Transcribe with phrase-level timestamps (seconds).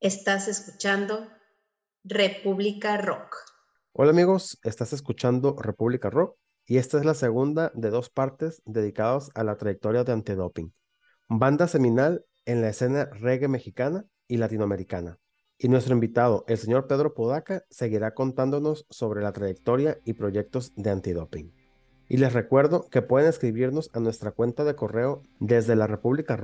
[0.00, 1.26] Estás escuchando
[2.04, 3.34] República Rock.
[3.92, 6.36] Hola amigos, estás escuchando República Rock
[6.66, 10.72] y esta es la segunda de dos partes dedicadas a la trayectoria de Antidoping,
[11.28, 15.18] banda seminal en la escena reggae mexicana y latinoamericana.
[15.58, 20.90] Y nuestro invitado, el señor Pedro Podaca, seguirá contándonos sobre la trayectoria y proyectos de
[20.90, 21.52] Antidoping.
[22.08, 26.38] Y les recuerdo que pueden escribirnos a nuestra cuenta de correo desde la República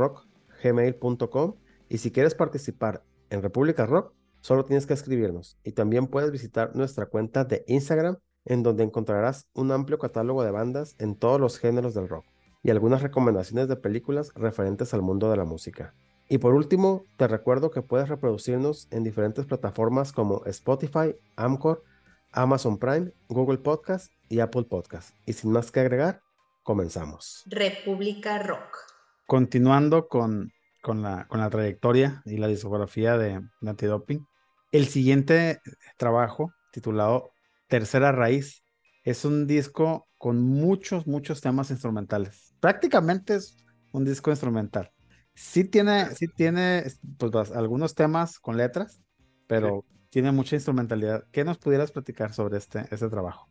[1.88, 3.04] y si quieres participar
[3.34, 5.58] en República Rock, solo tienes que escribirnos.
[5.64, 10.50] Y también puedes visitar nuestra cuenta de Instagram, en donde encontrarás un amplio catálogo de
[10.50, 12.24] bandas en todos los géneros del rock
[12.64, 15.94] y algunas recomendaciones de películas referentes al mundo de la música.
[16.28, 21.84] Y por último, te recuerdo que puedes reproducirnos en diferentes plataformas como Spotify, Amcor,
[22.32, 25.14] Amazon Prime, Google Podcast y Apple Podcast.
[25.26, 26.22] Y sin más que agregar,
[26.62, 27.44] comenzamos.
[27.46, 28.78] República Rock.
[29.26, 30.50] Continuando con,
[30.84, 34.26] con, la, con la trayectoria y la discografía de, de Antidoping,
[34.70, 35.60] el siguiente
[35.96, 37.30] trabajo, titulado
[37.68, 38.62] Tercera Raíz,
[39.02, 42.54] es un disco con muchos, muchos temas instrumentales.
[42.60, 44.92] Prácticamente es un disco instrumental.
[45.34, 46.84] Sí tiene, sí tiene
[47.16, 49.00] pues, algunos temas con letras,
[49.46, 51.24] pero tiene mucha instrumentalidad.
[51.32, 53.48] ¿Qué nos pudieras platicar sobre este, este trabajo?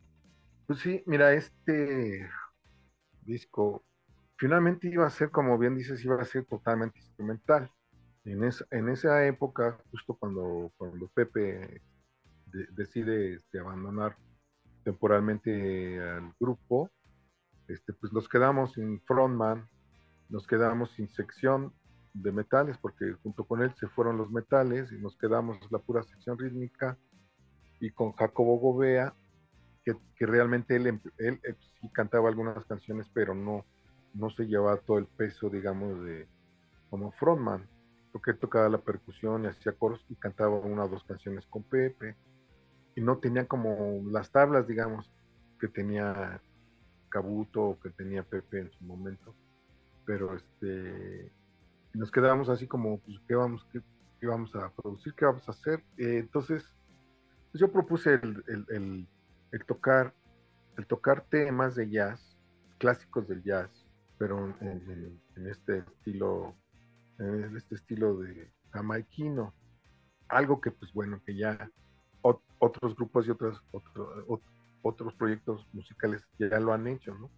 [0.68, 2.28] Pues sí, mira, este
[3.22, 3.84] disco
[4.44, 7.70] finalmente iba a ser, como bien dices, iba a ser totalmente instrumental.
[8.26, 11.80] En, en esa época, justo cuando, cuando Pepe
[12.72, 14.18] decide este, abandonar
[14.82, 16.90] temporalmente al grupo,
[17.68, 19.66] este, pues nos quedamos sin frontman,
[20.28, 21.72] nos quedamos sin sección
[22.12, 26.02] de metales, porque junto con él se fueron los metales y nos quedamos la pura
[26.02, 26.98] sección rítmica
[27.80, 29.14] y con Jacobo Gobea,
[29.82, 31.40] que, realmente él, él,
[31.80, 33.64] sí cantaba algunas canciones, pero no,
[34.14, 36.26] no se llevaba todo el peso, digamos, de
[36.90, 37.68] como frontman,
[38.12, 42.16] porque tocaba la percusión y hacía coros y cantaba una o dos canciones con Pepe,
[42.94, 45.10] y no tenía como las tablas, digamos,
[45.58, 46.40] que tenía
[47.08, 49.34] Cabuto o que tenía Pepe en su momento,
[50.04, 51.32] pero este
[51.94, 53.80] nos quedábamos así como, pues, ¿qué vamos, qué,
[54.26, 55.14] vamos a producir?
[55.14, 55.80] ¿Qué vamos a hacer?
[55.96, 56.64] Eh, entonces,
[57.52, 59.08] pues, yo propuse el,
[59.66, 60.12] tocar,
[60.76, 62.36] el tocar temas de jazz,
[62.78, 63.83] clásicos del jazz,
[64.18, 66.54] pero en, este estilo,
[67.18, 69.54] en este estilo de jamaiquino.
[70.28, 71.70] Algo que, pues bueno, que ya
[72.22, 73.62] otros grupos y otros,
[74.82, 77.30] otros proyectos musicales ya lo han hecho, ¿no?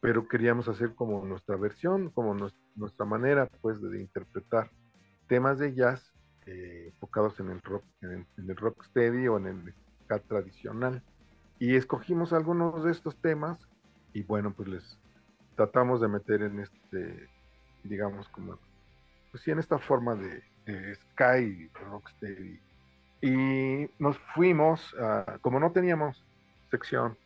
[0.00, 2.34] pero queríamos hacer como nuestra versión, como
[2.76, 4.70] nuestra manera pues de, interpretar
[5.26, 6.12] temas de jazz
[6.46, 9.74] eh, enfocados en el rock, en el, rock steady o en el
[10.04, 11.02] ska tradicional.
[11.58, 13.58] Y escogimos algunos de estos temas
[14.12, 14.98] y bueno, pues les
[15.58, 17.28] tratamos de meter en este,
[17.82, 18.56] digamos como,
[19.32, 22.60] pues sí, en esta forma de, de ska y rocksteady.
[23.22, 24.94] Y nos fuimos,
[25.42, 26.24] como no teníamos
[26.70, 27.18] sección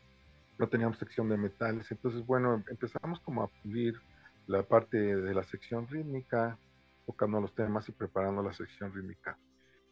[0.59, 1.91] no teníamos sección de metales.
[1.91, 4.00] Entonces, bueno, empezamos como a pulir
[4.47, 6.56] la parte de la sección rítmica,
[7.04, 9.37] tocando los temas y preparando la sección rítmica.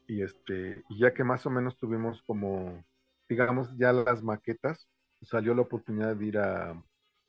[0.06, 2.84] Y, este, y ya que más o menos tuvimos como,
[3.28, 4.88] digamos, ya las maquetas,
[5.22, 6.80] salió la oportunidad de ir a,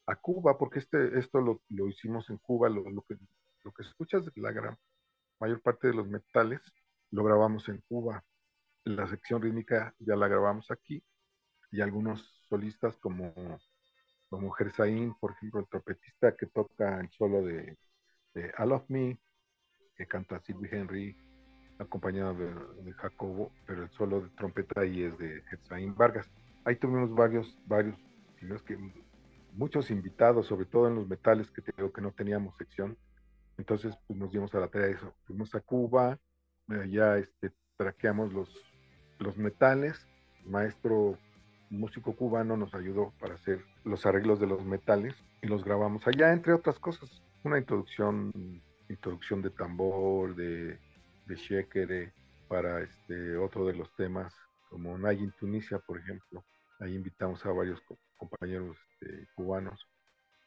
[0.07, 3.17] a Cuba, porque este, esto lo, lo hicimos en Cuba, lo, lo, que,
[3.63, 4.78] lo que escuchas la gran
[5.39, 6.62] mayor parte de los metales
[7.12, 8.23] lo grabamos en Cuba.
[8.84, 11.03] La sección rítmica ya la grabamos aquí
[11.72, 13.34] y algunos solistas como,
[14.29, 17.78] como Gersaín, por ejemplo, el trompetista que toca el solo de,
[18.33, 19.19] de I Love Me,
[19.95, 21.18] que canta Sylvie Henry,
[21.79, 26.29] acompañado de, Jacobo, pero el solo de trompeta ahí es de Gersaín Vargas.
[26.66, 27.97] Ahí tuvimos varios, varios,
[28.66, 28.78] que
[29.53, 32.97] muchos invitados, sobre todo en los metales que te digo que no teníamos sección.
[33.57, 35.13] Entonces, pues nos dimos a la tarea de eso.
[35.25, 36.19] Fuimos a Cuba,
[36.89, 38.50] ya este, traqueamos los,
[39.19, 40.07] los metales.
[40.45, 41.17] maestro
[41.69, 46.33] músico cubano nos ayudó para hacer los arreglos de los metales y los grabamos allá,
[46.33, 47.22] entre otras cosas.
[47.44, 48.31] Una introducción,
[48.89, 50.78] introducción de tambor, de,
[51.25, 52.12] de
[52.47, 54.33] para este, otro de los temas,
[54.69, 56.44] como Nay en Tunisia, por ejemplo.
[56.80, 57.80] Ahí invitamos a varios
[58.21, 59.79] compañeros este, cubanos.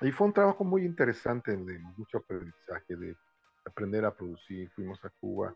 [0.00, 3.16] Y fue un trabajo muy interesante, de mucho aprendizaje, de
[3.64, 4.70] aprender a producir.
[4.70, 5.54] Fuimos a Cuba,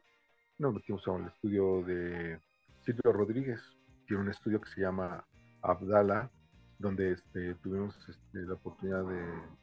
[0.59, 2.41] nos metimos a un estudio de
[2.85, 3.61] Silvio Rodríguez,
[4.07, 5.25] tiene un estudio que se llama
[5.63, 6.31] Abdala,
[6.79, 9.59] donde este, tuvimos este, la oportunidad de,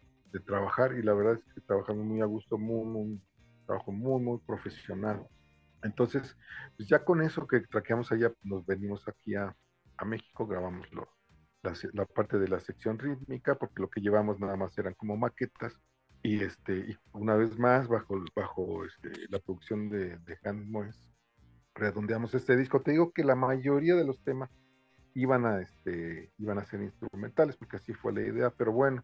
[0.46, 3.22] trabajar y la verdad es que trabajamos muy a gusto, muy, muy,
[3.66, 5.26] trabajo muy, muy profesional.
[5.82, 6.36] Entonces,
[6.76, 9.56] pues ya con eso que traqueamos allá, nos venimos aquí a,
[10.06, 10.92] México, grabamos
[11.94, 15.80] la, parte de la sección rítmica, porque lo que llevamos nada más eran como maquetas.
[16.24, 21.04] Y, este, y una vez más, bajo, bajo este, la producción de, de Han Moes,
[21.76, 22.82] redondeamos este disco.
[22.82, 24.50] Te digo que la mayoría de los temas
[25.14, 29.04] iban a, este, iban a ser instrumentales, porque así fue la idea, pero bueno,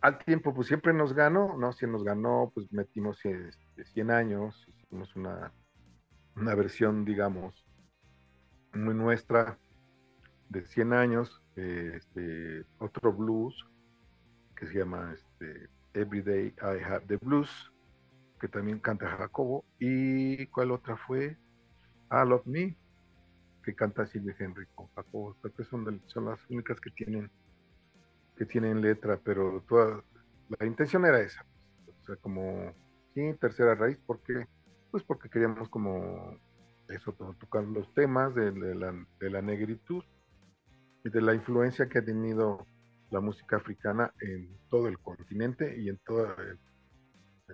[0.00, 1.72] al tiempo, pues siempre nos ganó, ¿no?
[1.72, 5.52] Si nos ganó, pues metimos este, 100 años, hicimos una,
[6.36, 7.64] una versión, digamos,
[8.74, 9.58] muy nuestra
[10.50, 13.54] de 100 años, este, otro blues
[14.56, 17.72] que se llama este, Everyday I Have the Blues,
[18.40, 21.36] que también canta Jacobo, y ¿cuál otra fue?
[22.08, 22.76] Ah, Love Me,
[23.62, 25.84] que canta Silvia Henry con Jacobo, que son,
[26.16, 27.30] las únicas que tienen
[28.36, 30.02] que tienen letra, pero toda
[30.58, 31.46] la intención era esa,
[31.86, 32.72] o sea, como
[33.14, 34.48] sí, tercera raíz, porque
[34.90, 36.36] pues porque queríamos como
[36.88, 40.04] eso, tocar los temas de, la, de la negritud
[41.04, 42.66] y de la influencia que ha tenido
[43.10, 46.34] la música africana en todo el continente y en toda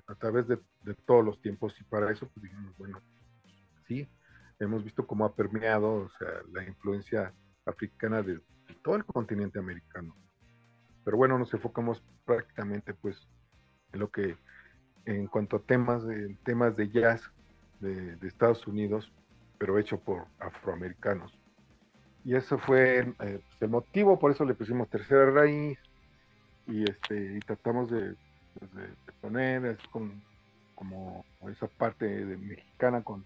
[0.06, 3.00] a través de, de, todos los tiempos y para eso pues dijimos bueno
[3.88, 4.08] sí
[4.60, 7.34] hemos visto cómo ha permeado o sea la influencia
[7.66, 8.40] africana de
[8.82, 10.14] todo el continente americano
[11.04, 13.28] pero bueno, nos enfocamos prácticamente pues
[13.92, 14.36] en lo que,
[15.06, 17.22] en cuanto a temas de, temas de jazz
[17.80, 19.12] de, Estados Unidos,
[19.58, 21.36] pero hecho por afroamericanos.
[22.24, 25.78] Y eso fue eh, pues, el motivo, por eso le pusimos tercera raíz
[26.66, 28.14] y, este, y tratamos de,
[28.58, 30.22] pues, poner con,
[30.74, 33.24] como esa parte de mexicana con,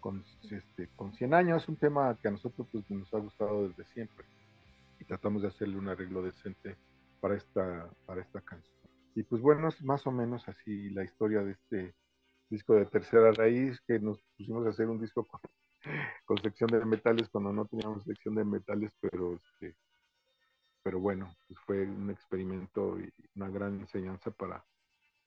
[0.00, 3.84] con, este, con 100 años, un tema que a nosotros pues, nos ha gustado desde
[3.92, 4.24] siempre
[5.00, 6.76] y tratamos de hacerle un arreglo decente
[7.20, 8.76] para esta, para esta canción.
[9.14, 11.94] Y pues bueno, es más o menos así la historia de este
[12.50, 15.26] disco de tercera raíz, que nos pusimos a hacer un disco
[16.42, 19.76] sección de metales cuando no teníamos sección de metales, pero este,
[20.82, 24.64] pero bueno, pues fue un experimento y una gran enseñanza para,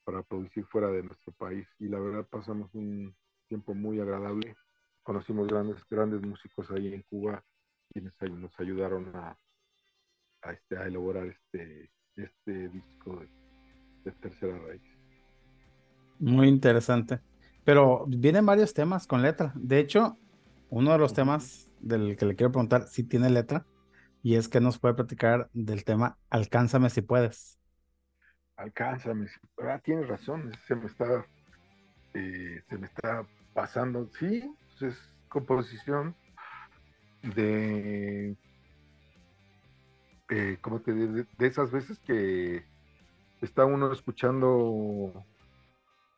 [0.06, 1.68] para producir fuera de nuestro país.
[1.80, 3.14] Y la verdad pasamos un
[3.48, 4.56] tiempo muy agradable.
[5.04, 7.44] Conocimos grandes, grandes músicos ahí en Cuba
[7.92, 9.38] quienes nos ayudaron a,
[10.54, 13.20] este, a elaborar este, este disco
[14.04, 14.82] de, tercera raíz.
[16.20, 17.20] Muy interesante.
[17.64, 19.52] Pero vienen varios temas con letra.
[19.56, 20.18] De hecho,
[20.70, 23.66] uno de los temas del que le quiero preguntar si tiene letra
[24.22, 27.60] y es que nos puede platicar del tema Alcánzame si puedes.
[28.58, 29.28] Alcánzame,
[29.64, 31.26] ah, tienes razón, se me está,
[32.14, 34.10] eh, se me está pasando.
[34.20, 36.16] Sí, pues es composición
[37.36, 38.36] de
[40.30, 42.66] eh, como que de, esas veces que
[43.42, 45.26] está uno escuchando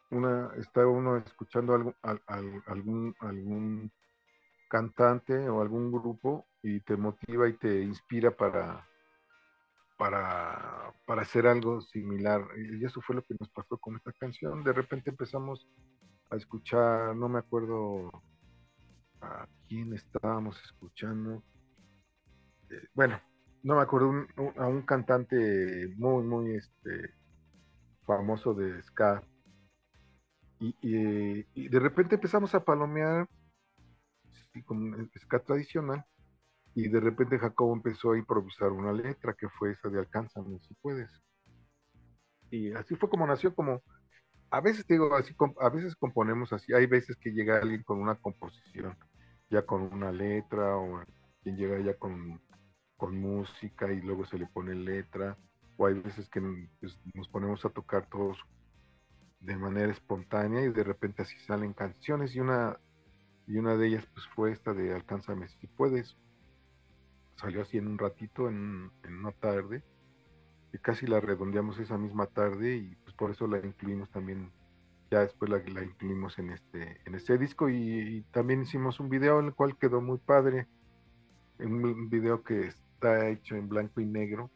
[0.09, 1.95] una, está uno escuchando algo,
[2.65, 3.91] algún, algún
[4.71, 8.87] cantante o algún grupo y te motiva y te inspira para,
[9.97, 12.41] para, para hacer algo similar.
[12.57, 14.63] Y eso fue lo que nos pasó con esta canción.
[14.63, 15.67] De repente empezamos
[16.29, 18.09] a escuchar, no me acuerdo
[19.19, 21.43] a quién estábamos escuchando.
[22.69, 23.19] Eh, bueno,
[23.63, 24.25] no me acuerdo,
[24.57, 27.13] a un cantante muy, muy este,
[28.05, 29.21] famoso de ska.
[30.59, 33.27] Y, de repente empezamos a palomear
[34.65, 36.05] con ska tradicional.
[36.73, 40.73] Y de repente Jacobo empezó a improvisar una letra que fue esa de Alcánzame si
[40.75, 41.09] puedes.
[42.49, 43.81] Y así fue como nació, como
[44.49, 46.73] a veces digo, así, a veces componemos así.
[46.73, 48.97] Hay veces que llega alguien con una composición,
[49.49, 51.03] ya con una letra, o
[51.41, 52.41] quien llega ya con
[53.01, 55.35] con música y luego se le pone letra,
[55.75, 56.39] o hay veces que
[56.79, 58.37] pues, nos ponemos a tocar todos
[59.39, 62.79] de manera espontánea y de repente así salen canciones y una
[63.51, 66.15] y una de ellas pues fue esta de Alcánzame si puedes.
[67.35, 69.83] Salió así en un ratito, en, una tarde,
[70.71, 74.53] y casi la redondeamos esa misma tarde y pues por eso la incluimos también,
[75.09, 79.41] ya después la, la incluimos en este, en este disco y, también hicimos un video
[79.41, 80.67] en el cual quedó muy padre,
[81.59, 84.49] un video que está hecho en blanco y negro,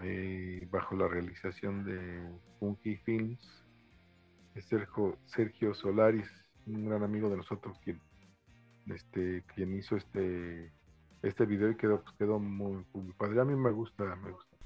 [0.00, 3.64] eh, bajo la realización de Funky Films,
[4.68, 8.00] Sergio, Sergio Solaris, un gran amigo de nosotros, quien,
[8.86, 10.72] este, quien hizo este,
[11.22, 13.40] este video y quedó, pues, quedó muy, muy padre.
[13.40, 14.56] A mí me gusta, me gusta.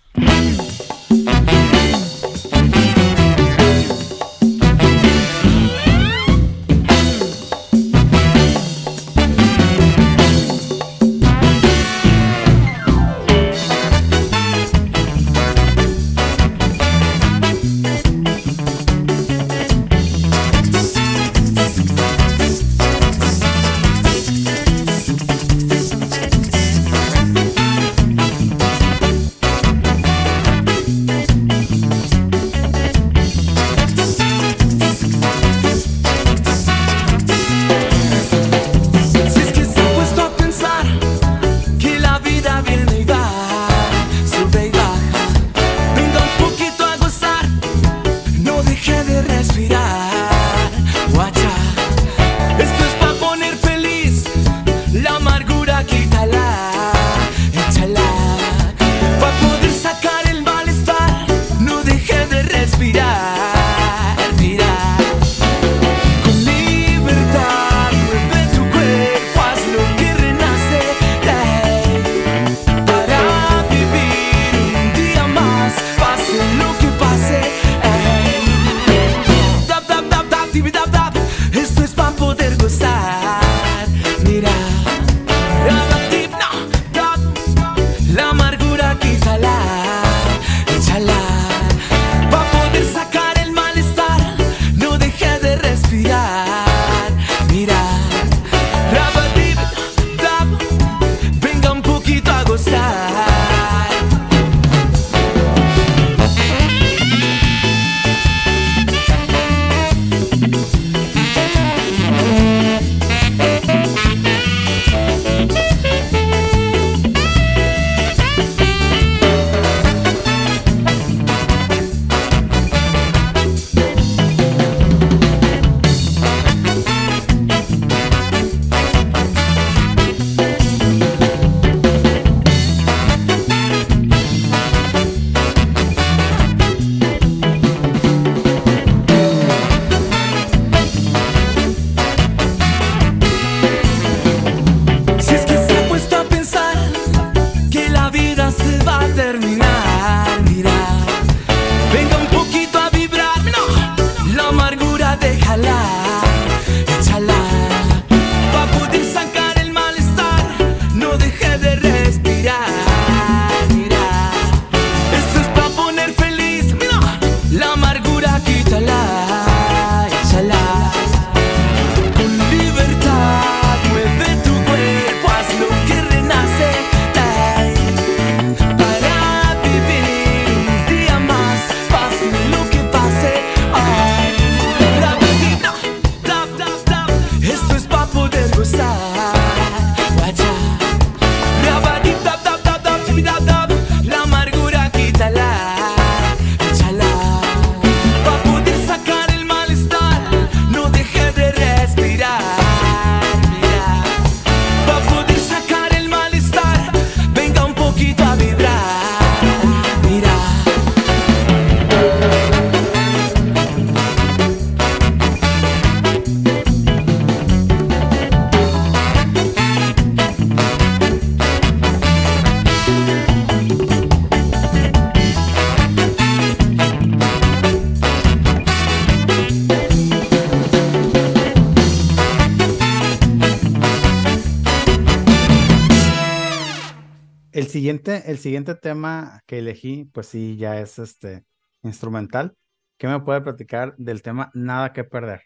[237.88, 241.44] El siguiente tema que elegí, pues sí, ya es este
[241.82, 242.56] instrumental.
[242.98, 245.42] ¿Qué me puede platicar del tema Nada que perder?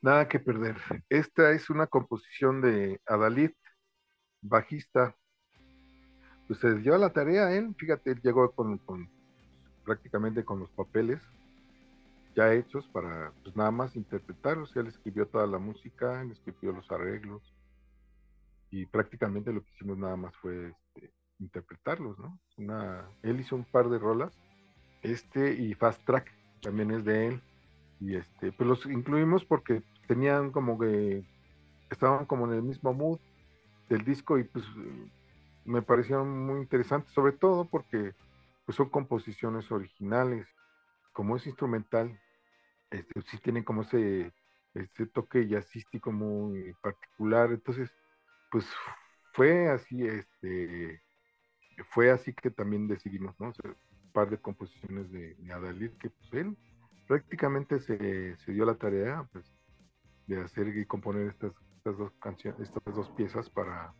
[0.00, 0.76] Nada que perder.
[1.08, 3.52] Esta es una composición de Adalid,
[4.40, 5.14] bajista.
[6.48, 8.80] Pues se dio la tarea él, fíjate, él llegó con
[9.84, 11.20] prácticamente con los papeles
[12.36, 14.76] ya hechos para pues nada más interpretarlos.
[14.76, 17.55] Él escribió toda la música, él escribió los arreglos
[18.76, 22.38] y prácticamente lo que hicimos nada más fue este, interpretarlos, ¿no?
[22.58, 24.38] Una, él hizo un par de rolas,
[25.00, 26.30] este y Fast Track
[26.60, 27.42] también es de él
[28.00, 31.24] y este, pues los incluimos porque tenían como que
[31.88, 33.18] estaban como en el mismo mood
[33.88, 34.66] del disco y pues
[35.64, 38.12] me parecieron muy interesantes, sobre todo porque
[38.66, 40.46] pues son composiciones originales,
[41.14, 42.20] como es instrumental,
[42.90, 44.34] este, sí tienen como ese,
[44.74, 47.90] ese toque jazzístico muy particular, entonces
[48.50, 48.66] pues
[49.32, 51.02] fue así, este,
[51.90, 53.52] fue así que también decidimos, ¿no?
[53.64, 56.56] un par de composiciones de, de Adalid que pues él
[57.06, 59.44] prácticamente se, se, dio la tarea pues,
[60.26, 63.94] de hacer y componer estas, estas dos canciones, estas dos piezas para,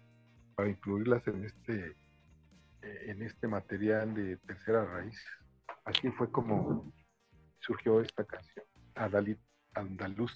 [0.54, 1.96] para incluirlas en este
[2.82, 5.20] en este material de tercera raíz.
[5.84, 6.92] Así fue como
[7.60, 8.64] surgió esta canción.
[8.94, 9.38] Adalid
[9.74, 10.32] Andaluz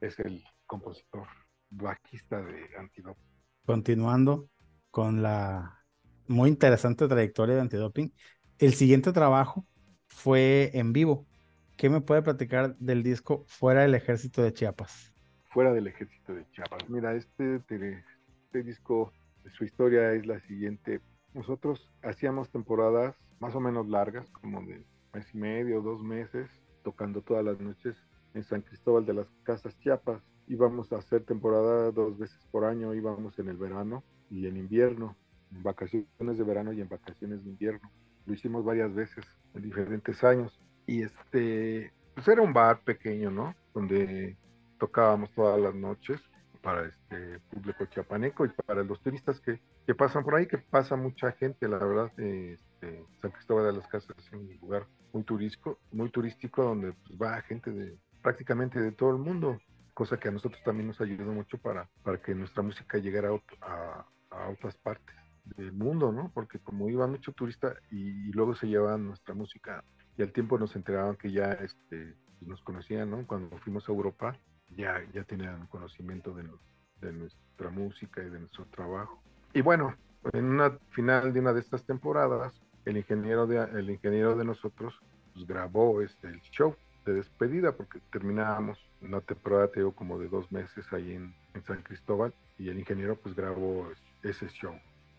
[0.00, 1.26] es el compositor
[1.70, 3.27] bajista de Antidoping.
[3.68, 4.48] Continuando
[4.90, 5.84] con la
[6.26, 8.14] muy interesante trayectoria de Antidoping,
[8.56, 9.66] el siguiente trabajo
[10.06, 11.26] fue en vivo.
[11.76, 15.12] ¿Qué me puede platicar del disco Fuera del Ejército de Chiapas?
[15.52, 16.88] Fuera del Ejército de Chiapas.
[16.88, 19.12] Mira, este, este disco,
[19.52, 21.02] su historia es la siguiente.
[21.34, 24.82] Nosotros hacíamos temporadas más o menos largas, como de
[25.12, 26.48] mes y medio, dos meses,
[26.84, 27.98] tocando todas las noches
[28.32, 30.22] en San Cristóbal de las Casas Chiapas.
[30.48, 35.16] Íbamos a hacer temporada dos veces por año, íbamos en el verano y en invierno,
[35.52, 37.90] en vacaciones de verano y en vacaciones de invierno.
[38.26, 39.24] Lo hicimos varias veces
[39.54, 40.58] en diferentes años.
[40.86, 43.54] Y este, pues era un bar pequeño, ¿no?
[43.74, 44.36] Donde
[44.78, 46.20] tocábamos todas las noches
[46.62, 50.96] para este público chiapaneco y para los turistas que, que pasan por ahí, que pasa
[50.96, 52.10] mucha gente, la verdad.
[52.18, 57.20] Este, San Cristóbal de las Casas es un lugar muy turístico, muy turístico donde pues,
[57.20, 59.58] va gente de prácticamente de todo el mundo,
[59.98, 63.30] cosa que a nosotros también nos ayudó mucho para, para que nuestra música llegara
[63.62, 65.16] a, a, otras partes
[65.56, 66.30] del mundo, ¿no?
[66.32, 69.82] Porque como iba mucho turista y, y, luego se llevaban nuestra música
[70.16, 73.26] y al tiempo nos enteraban que ya este, nos conocían, ¿no?
[73.26, 74.38] Cuando fuimos a Europa
[74.76, 76.44] ya, ya tenían conocimiento de,
[77.00, 79.20] de nuestra música y de nuestro trabajo.
[79.52, 79.96] Y bueno,
[80.32, 82.52] en una final de una de estas temporadas,
[82.84, 84.94] el ingeniero de, el ingeniero de nosotros
[85.34, 86.76] pues, grabó este, el show
[87.08, 91.64] de despedida porque terminábamos una temporada, te digo, como de dos meses ahí en, en,
[91.64, 93.88] San Cristóbal y el ingeniero pues grabó
[94.22, 94.74] ese show.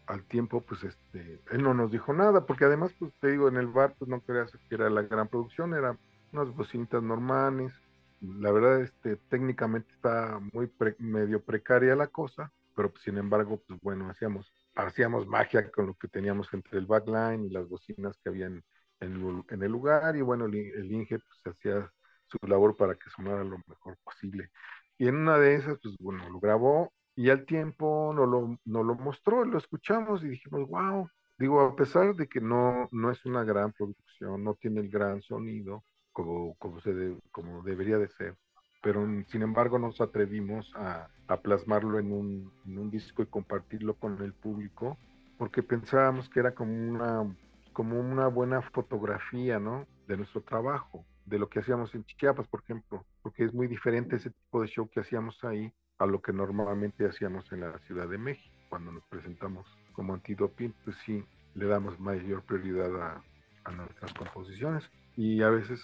[0.07, 3.57] Al tiempo, pues este, él no nos dijo nada porque además, pues te digo, en
[3.57, 5.97] el bar pues no creas que era la gran producción, eran
[6.31, 7.73] unas bocinitas normales.
[8.21, 13.61] La verdad, este, técnicamente está muy pre, medio precaria la cosa, pero pues, sin embargo,
[13.67, 18.17] pues bueno, hacíamos hacíamos magia con lo que teníamos entre el backline y las bocinas
[18.23, 18.63] que habían
[18.99, 21.91] en, en el lugar y bueno, el, el Inge pues hacía
[22.27, 24.49] su labor para que sonara lo mejor posible.
[24.97, 28.85] Y en una de esas, pues bueno, lo grabó y al tiempo nos lo, nos
[28.85, 33.25] lo mostró, lo escuchamos y dijimos, wow, digo, a pesar de que no, no es
[33.25, 38.09] una gran producción, no tiene el gran sonido como, como, se de, como debería de
[38.09, 38.35] ser,
[38.81, 43.95] pero sin embargo nos atrevimos a, a plasmarlo en un, en un, disco y compartirlo
[43.95, 44.97] con el público,
[45.37, 47.35] porque pensábamos que era como una,
[47.79, 49.87] como una buena fotografía, ¿no?
[50.05, 54.17] De nuestro trabajo, de lo que hacíamos en Chiapas, por ejemplo, porque es muy diferente
[54.17, 58.09] ese tipo de show que hacíamos ahí a lo que normalmente hacíamos en la Ciudad
[58.09, 58.53] de México.
[58.67, 61.23] Cuando nos presentamos como antidoping, pues sí,
[61.55, 63.23] le damos mayor prioridad a,
[63.63, 64.83] a nuestras composiciones
[65.15, 65.81] y a veces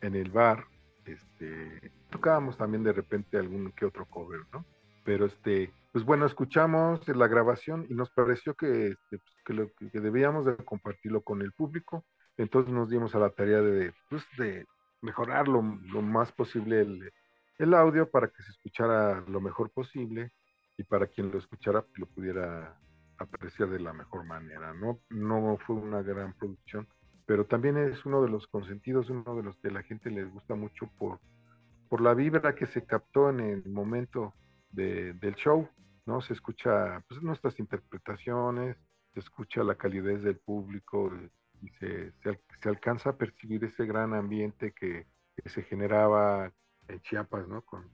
[0.00, 0.64] en el bar
[1.04, 4.64] este, tocábamos también de repente algún que otro cover, ¿no?
[5.04, 9.70] Pero este, pues bueno, escuchamos la grabación y nos pareció que, este, pues, que, lo,
[9.92, 12.04] que debíamos de compartirlo con el público,
[12.36, 14.66] entonces nos dimos a la tarea de, pues, de
[15.02, 17.12] mejorar lo, lo más posible el,
[17.58, 20.32] el, audio para que se escuchara lo mejor posible
[20.76, 22.76] y para quien lo escuchara pues, lo pudiera
[23.18, 24.98] apreciar de la mejor manera, ¿no?
[25.10, 26.88] No fue una gran producción,
[27.26, 30.54] pero también es uno de los consentidos, uno de los que la gente les gusta
[30.54, 31.20] mucho por,
[31.88, 34.34] por la vibra que se captó en el momento
[34.74, 35.68] de, del show,
[36.06, 36.20] ¿no?
[36.20, 38.76] Se escucha pues, nuestras interpretaciones,
[39.12, 41.12] se escucha la calidez del público
[41.62, 45.06] y se, se, se alcanza a percibir ese gran ambiente que,
[45.46, 46.52] se generaba
[46.86, 47.62] en Chiapas, ¿no?
[47.62, 47.90] Con,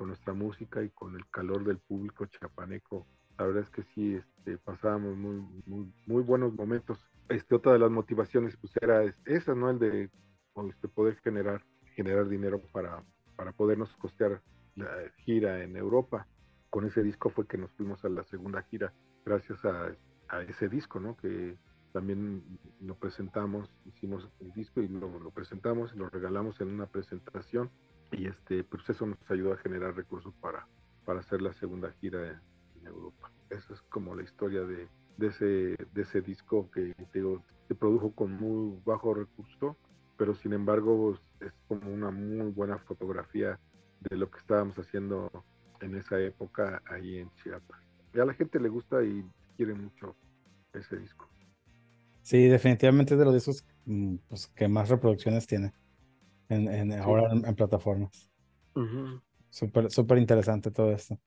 [0.00, 3.04] nuestra música y con el calor del público chiapaneco
[3.36, 7.00] La verdad es que sí, este, pasábamos muy, muy, buenos momentos.
[7.28, 9.70] Este, otra de las motivaciones pues era esa, ¿no?
[9.70, 10.10] El de
[10.68, 11.64] este, poder generar,
[11.96, 14.40] generar dinero para podernos costear
[14.76, 16.26] la gira en Europa.
[16.70, 18.92] Con ese disco fue que nos fuimos a la segunda gira,
[19.24, 19.92] gracias a,
[20.28, 21.16] a ese disco, ¿no?
[21.16, 21.56] Que
[21.92, 22.42] también
[22.80, 27.70] lo presentamos, hicimos el disco y lo, lo, presentamos y lo regalamos en una presentación
[28.12, 30.68] y este, pues eso nos ayudó a generar recursos para,
[31.06, 32.42] para hacer la segunda gira
[32.78, 33.32] en Europa.
[33.48, 38.12] Esa es como la historia de, de, ese, de ese disco que digo, se produjo
[38.12, 39.78] con muy bajo recurso,
[40.18, 43.58] pero sin embargo es como una muy buena fotografía
[44.08, 45.30] de lo que estábamos haciendo
[45.80, 47.80] en esa época ahí en Chiapas.
[48.14, 49.24] Y a la gente le gusta y
[49.56, 50.16] quiere mucho
[50.72, 51.28] ese disco.
[52.22, 55.72] Sí, definitivamente es de los discos mm, pues, que más reproducciones tiene
[56.48, 58.30] en, en ahora en, en, plataformas.
[59.48, 61.18] Súper, súper interesante todo esto.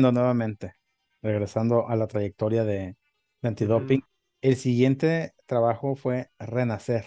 [0.00, 0.74] Nuevamente,
[1.20, 2.96] regresando a la trayectoria de,
[3.42, 4.02] de antidoping,
[4.40, 7.04] el siguiente trabajo fue Renacer,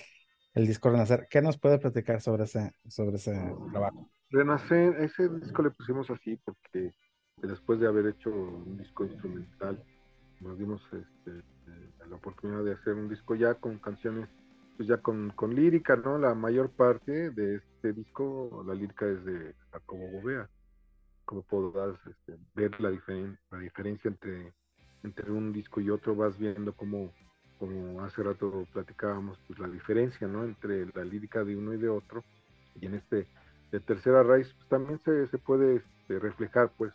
[0.53, 1.27] el disco Renacer.
[1.29, 3.33] ¿Qué nos puede platicar sobre ese, sobre ese
[3.71, 4.09] trabajo?
[4.29, 6.93] Renacer, ese disco le pusimos así porque
[7.41, 9.83] después de haber hecho un disco instrumental,
[10.41, 11.43] nos dimos este,
[12.09, 14.27] la oportunidad de hacer un disco ya con canciones,
[14.77, 16.17] pues ya con, con lírica, ¿no?
[16.17, 20.49] La mayor parte de este disco, la lírica es de Jacobo Gobea.
[21.25, 24.53] Como podrás este, ver la, diferen la diferencia entre,
[25.03, 27.11] entre un disco y otro, vas viendo cómo,
[27.59, 30.43] como hace rato platicábamos, pues la diferencia, ¿no?
[30.43, 32.23] Entre la lírica de uno y de otro.
[32.79, 33.27] Y en este
[33.71, 36.93] de tercera raíz, pues también se, se puede este, reflejar, pues,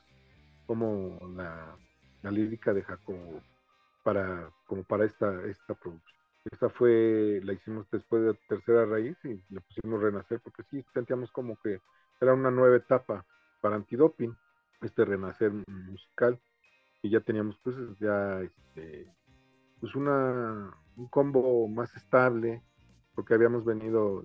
[0.67, 1.77] como la,
[2.23, 3.43] la lírica de Jacobo
[4.03, 6.21] para, como para esta, esta producción.
[6.51, 11.31] Esta fue, la hicimos después de tercera raíz y le pusimos renacer porque sí sentíamos
[11.33, 11.81] como que
[12.21, 13.27] era una nueva etapa
[13.61, 14.35] para antidoping,
[14.83, 16.41] este renacer musical
[17.03, 19.07] y ya teníamos pues ya este,
[19.81, 22.63] pues una, un combo más estable
[23.15, 24.25] porque habíamos venido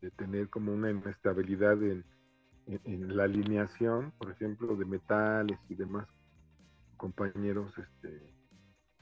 [0.00, 2.04] de tener como una inestabilidad en,
[2.66, 6.08] en, la alineación, por ejemplo, de metales y demás
[6.96, 8.34] compañeros, este,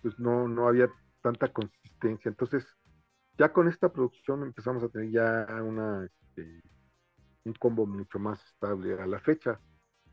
[0.03, 0.91] pues no, no había
[1.23, 2.29] tanta consistencia.
[2.29, 2.67] Entonces,
[3.39, 6.61] ya con esta producción empezamos a tener ya una, este,
[7.45, 9.01] un combo mucho más estable.
[9.01, 9.61] A la fecha,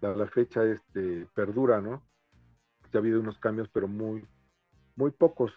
[0.02, 2.04] a la fecha este, perdura, ¿no?
[2.92, 4.28] Ya ha habido unos cambios, pero muy,
[4.96, 5.52] muy pocos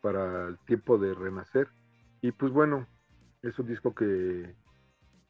[0.00, 1.68] para el tiempo de renacer.
[2.20, 2.86] Y pues bueno,
[3.42, 4.54] es un disco que,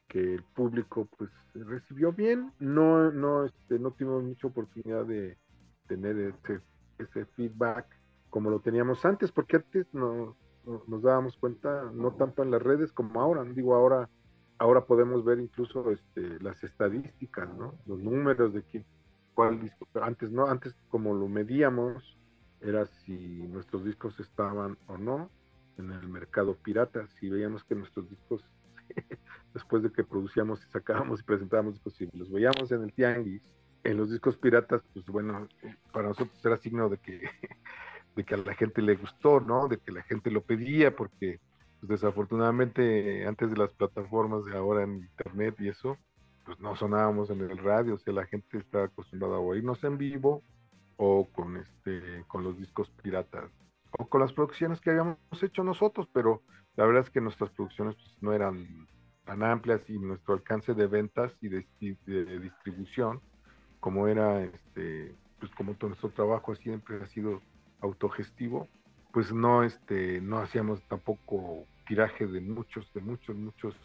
[0.07, 2.51] que el público pues recibió bien.
[2.59, 5.37] No, no, este, no tuvimos mucha oportunidad de
[5.87, 6.61] tener ese,
[6.99, 7.85] ese feedback
[8.29, 10.37] como lo teníamos antes, porque antes no,
[10.87, 14.09] nos dábamos cuenta, no tanto en las redes como ahora, digo, ahora,
[14.61, 17.73] ahora podemos ver incluso este, las estadísticas, ¿no?
[17.87, 18.85] Los números de quién,
[19.33, 22.15] cuál disco, antes no, antes como lo medíamos,
[22.61, 23.15] era si
[23.47, 25.31] nuestros discos estaban o no
[25.79, 28.45] en el mercado pirata, si veíamos que nuestros discos,
[29.55, 33.41] después de que producíamos y sacábamos y presentábamos discos, si los veíamos en el tianguis,
[33.83, 35.47] en los discos piratas, pues bueno,
[35.91, 37.21] para nosotros era signo de que
[38.15, 39.67] de que a la gente le gustó, ¿no?
[39.67, 41.39] De que la gente lo pedía, porque
[41.81, 45.97] pues, desafortunadamente antes de las plataformas de ahora en internet y eso,
[46.45, 49.97] pues no sonábamos en el radio, o sea, la gente está acostumbrada a oírnos en
[49.97, 50.43] vivo
[50.97, 53.49] o con este con los discos piratas
[53.97, 56.43] o con las producciones que habíamos hecho nosotros, pero
[56.75, 58.87] la verdad es que nuestras producciones pues, no eran
[59.25, 61.65] tan amplias y nuestro alcance de ventas y de,
[62.05, 63.21] de distribución
[63.79, 67.41] como era este pues como todo nuestro trabajo siempre ha sido
[67.81, 68.67] autogestivo,
[69.11, 73.75] pues no, este, no hacíamos tampoco tiraje de muchos, de muchos, muchos,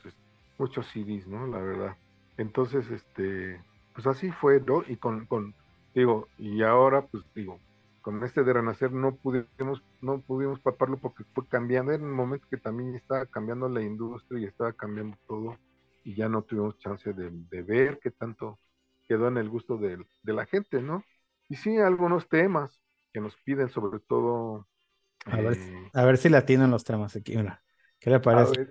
[0.59, 1.47] muchos CDs, ¿no?
[1.47, 1.97] La verdad.
[2.37, 4.83] Entonces, este, pues así fue, ¿no?
[4.87, 5.55] Y con, con,
[5.95, 7.61] digo, y ahora, pues digo,
[8.01, 12.47] con este de renacer no pudimos, no pudimos paparlo porque fue cambiando, en un momento
[12.51, 15.57] que también estaba cambiando la industria y estaba cambiando todo,
[16.05, 18.59] y ya no tuvimos chance de, de ver qué tanto
[19.09, 21.05] quedó en el gusto de, de la gente, ¿no?
[21.49, 22.81] Y sí, algunos temas,
[23.13, 24.67] que nos piden, sobre todo.
[25.27, 27.37] A ver, eh, a ver si la tienen los temas aquí.
[27.99, 28.69] ¿Qué le parece?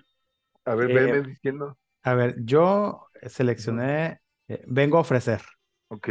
[0.65, 1.77] A ver, a eh, diciendo.
[2.03, 5.41] A ver, yo seleccioné eh, Vengo a ofrecer.
[5.87, 6.09] Ok,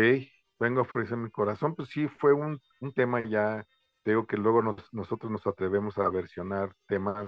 [0.58, 1.74] vengo a ofrecer mi corazón.
[1.74, 3.64] Pues sí, fue un, un tema ya.
[4.04, 7.26] Digo que luego nos, nosotros nos atrevemos a versionar temas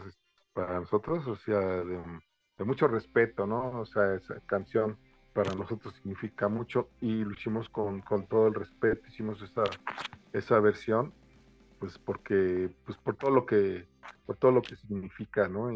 [0.53, 2.03] para nosotros, o sea, de,
[2.59, 3.81] de mucho respeto, ¿no?
[3.81, 4.99] O sea, esa canción
[5.33, 9.65] para nosotros significa mucho y lo hicimos con, con todo el respeto, hicimos esa,
[10.33, 11.13] esa versión,
[11.79, 13.89] pues porque, pues por todo lo que,
[14.25, 15.71] por todo lo que significa, ¿no?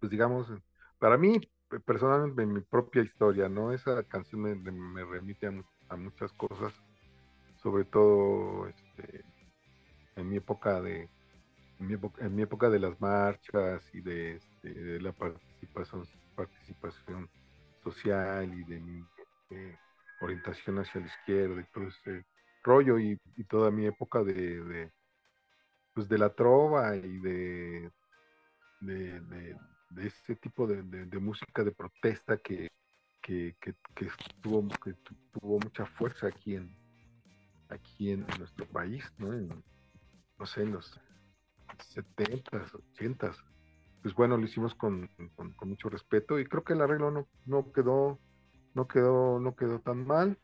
[0.00, 0.48] pues digamos,
[0.98, 1.40] para mí,
[1.84, 3.72] personalmente, en mi propia historia, ¿no?
[3.72, 5.46] Esa canción me, remite
[5.88, 6.72] a, muchas cosas,
[7.62, 9.24] sobre todo este,
[10.16, 11.08] en mi época de,
[11.78, 16.06] en mi época, en mi época de las marchas y de, este, de la participación,
[16.34, 17.28] participación
[17.82, 19.04] social y de mi
[19.50, 19.76] eh,
[20.20, 22.24] orientación hacia la izquierda y todo ese
[22.66, 24.92] rollo y, toda mi época de, de,
[25.94, 27.90] pues de la trova y de,
[28.80, 29.20] de,
[29.90, 30.82] de ese tipo de,
[31.20, 32.70] música de protesta que,
[33.22, 33.74] que, que,
[34.42, 34.94] tuvo, que
[35.32, 36.76] tuvo mucha fuerza aquí en,
[37.68, 39.30] aquí en nuestro país, ¿no?
[40.38, 41.00] no sé, en los
[41.94, 43.32] 70s, 80
[44.02, 47.72] Pues bueno, lo hicimos con, con, mucho respeto y creo que el arreglo no, no
[47.72, 48.18] quedó,
[48.74, 50.38] no quedó, no quedó tan mal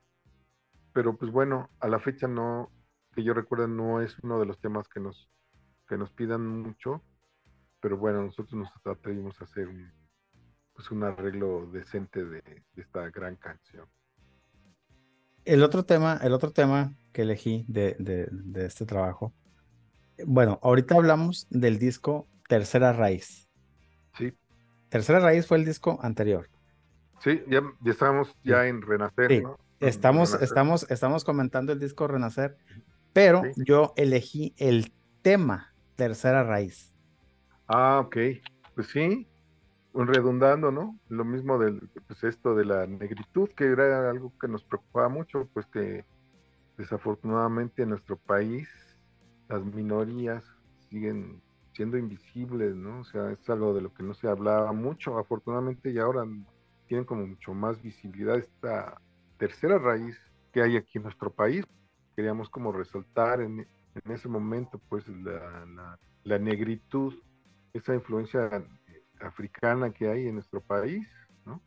[0.92, 2.70] pero pues bueno, a la fecha no,
[3.14, 5.30] que yo recuerdo, no es uno de los temas que nos,
[5.88, 7.02] que nos pidan mucho,
[7.80, 9.90] pero bueno, nosotros nos atrevimos a hacer un,
[10.74, 12.42] pues un arreglo decente de,
[12.76, 13.86] esta gran canción.
[15.44, 19.34] El otro tema, el otro tema que elegí de, de, de este trabajo,
[20.24, 23.48] bueno, ahorita hablamos del disco Tercera Raíz.
[24.16, 24.32] Sí,
[24.88, 26.48] Tercera Raíz fue el disco anterior.
[27.20, 29.58] sí, ya, ya estábamos ya en Renacer, Sí, ¿no?
[29.82, 30.44] Estamos, Renacer.
[30.48, 32.56] estamos, estamos comentando el disco Renacer,
[33.12, 33.62] pero Sí.
[33.66, 34.92] yo elegí el
[35.22, 36.94] tema Tercera Raíz.
[37.68, 38.16] Ah, ok.
[38.74, 39.26] Pues sí,
[39.92, 40.98] un redundando, ¿no?
[41.08, 45.48] Lo mismo del, pues esto de la negritud, que era algo que nos preocupaba mucho,
[45.52, 46.04] pues que
[46.78, 48.68] desafortunadamente en nuestro país
[49.48, 50.44] las minorías
[50.88, 51.42] siguen
[51.74, 53.00] siendo invisibles, ¿no?
[53.00, 56.24] O sea, es algo de lo que no se hablaba mucho, afortunadamente y ahora
[56.86, 59.00] tienen como mucho más visibilidad esta
[59.38, 60.18] tercera raíz
[60.52, 61.64] que hay aquí en nuestro país.
[62.16, 67.14] Queríamos como resaltar en, en ese momento, pues, la, la- negritud,
[67.72, 68.48] esa influencia
[68.88, 71.08] eh, africana que hay en nuestro país,
[71.44, 71.62] ¿no?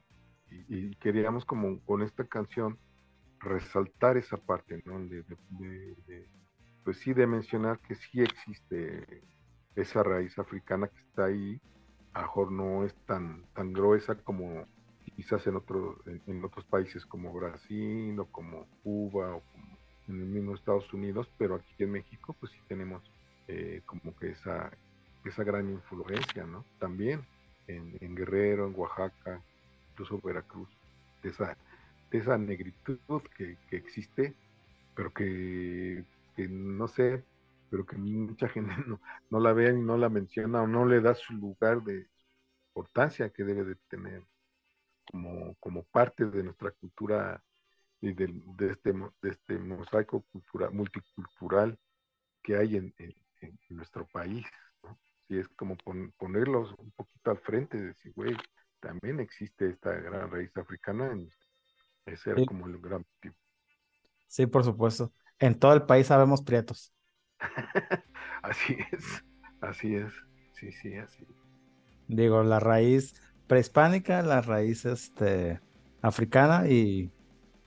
[0.49, 2.77] Y, queríamos como con esta canción
[3.39, 4.99] resaltar esa parte, ¿no?
[4.99, 6.29] De, de- de-
[6.83, 9.23] pues sí, de mencionar que sí existe
[9.75, 11.59] esa raíz africana que está ahí,
[12.13, 14.65] a no es tan, tan gruesa como
[15.15, 20.27] quizás en, otro, en, otros países como Brasil o como Cuba o como en el
[20.27, 23.01] mismo Estados Unidos, pero aquí en México pues sí tenemos
[23.47, 24.71] eh, como que esa,
[25.23, 26.65] esa gran influencia, ¿no?
[26.79, 27.25] También
[27.67, 29.41] en, en Guerrero, en Oaxaca,
[29.91, 30.69] incluso Veracruz,
[31.23, 31.57] de esa,
[32.11, 32.99] de esa negritud
[33.35, 34.35] que, que existe,
[34.95, 36.03] pero que,
[36.35, 37.23] que no sé,
[37.69, 38.99] pero que mucha gente no,
[39.29, 42.07] no la ve y no la menciona o no le da su lugar de
[42.75, 44.21] importancia que debe de tener
[45.15, 47.41] como, como parte de nuestra cultura
[48.01, 51.77] y del- de, este, de este mosaico cultural, multicultural
[52.43, 54.45] que hay en, en- en nuestro país.
[54.83, 54.99] ¿no?
[55.27, 58.35] Sí, es como pon- ponerlos un poquito al frente, decir, güey,
[58.81, 61.11] también existe esta gran raíz africana.
[61.11, 61.29] En,
[62.05, 62.45] ese era Sí.
[62.45, 63.35] como el gran motivo.
[64.27, 65.13] Sí, por supuesto.
[65.39, 66.93] En todo el país sabemos prietos.
[68.43, 69.23] Así es,
[69.61, 70.13] así es,
[70.53, 71.25] sí, sí, así.
[72.07, 73.15] Digo, la raíz
[73.47, 75.61] prehispánica, la raíz este,
[76.01, 77.11] africana y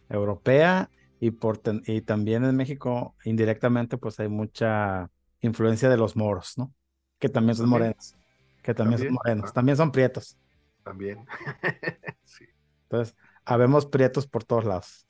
[0.09, 5.11] europea, y, por, ten- y también en México, indirectamente, pues hay mucha
[5.41, 6.73] influencia de los moros, ¿no?
[7.19, 7.83] Que también son También.
[7.83, 8.17] morenos,
[8.63, 10.39] que también son morenos, también son prietos.
[10.85, 11.27] También.
[12.25, 12.45] sí.
[12.85, 15.07] Entonces, habemos prietos por todos lados.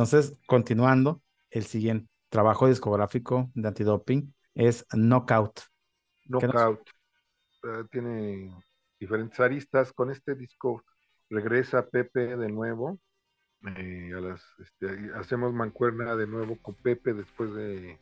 [0.00, 1.20] Entonces, continuando,
[1.50, 5.60] el siguiente trabajo discográfico de antidoping es Knockout.
[6.22, 6.88] ¿Qué nos- Knockout.
[7.64, 8.50] eh, tiene
[8.98, 9.92] diferentes aristas.
[9.92, 10.82] Con este disco
[11.28, 12.98] regresa Pepe de nuevo.
[13.76, 14.10] eh,
[14.58, 17.98] este, hacemos mancuerna de nuevo con Pepe después de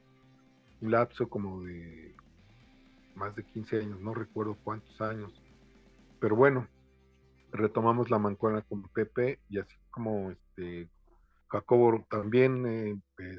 [0.80, 2.14] un lapso como de
[3.16, 5.32] más de 15 años, no recuerdo cuántos años.
[6.20, 6.68] Pero bueno,
[7.51, 10.88] retomamos la mancuerna con Pepe y así como este
[11.51, 13.38] Jacobo también eh, pues,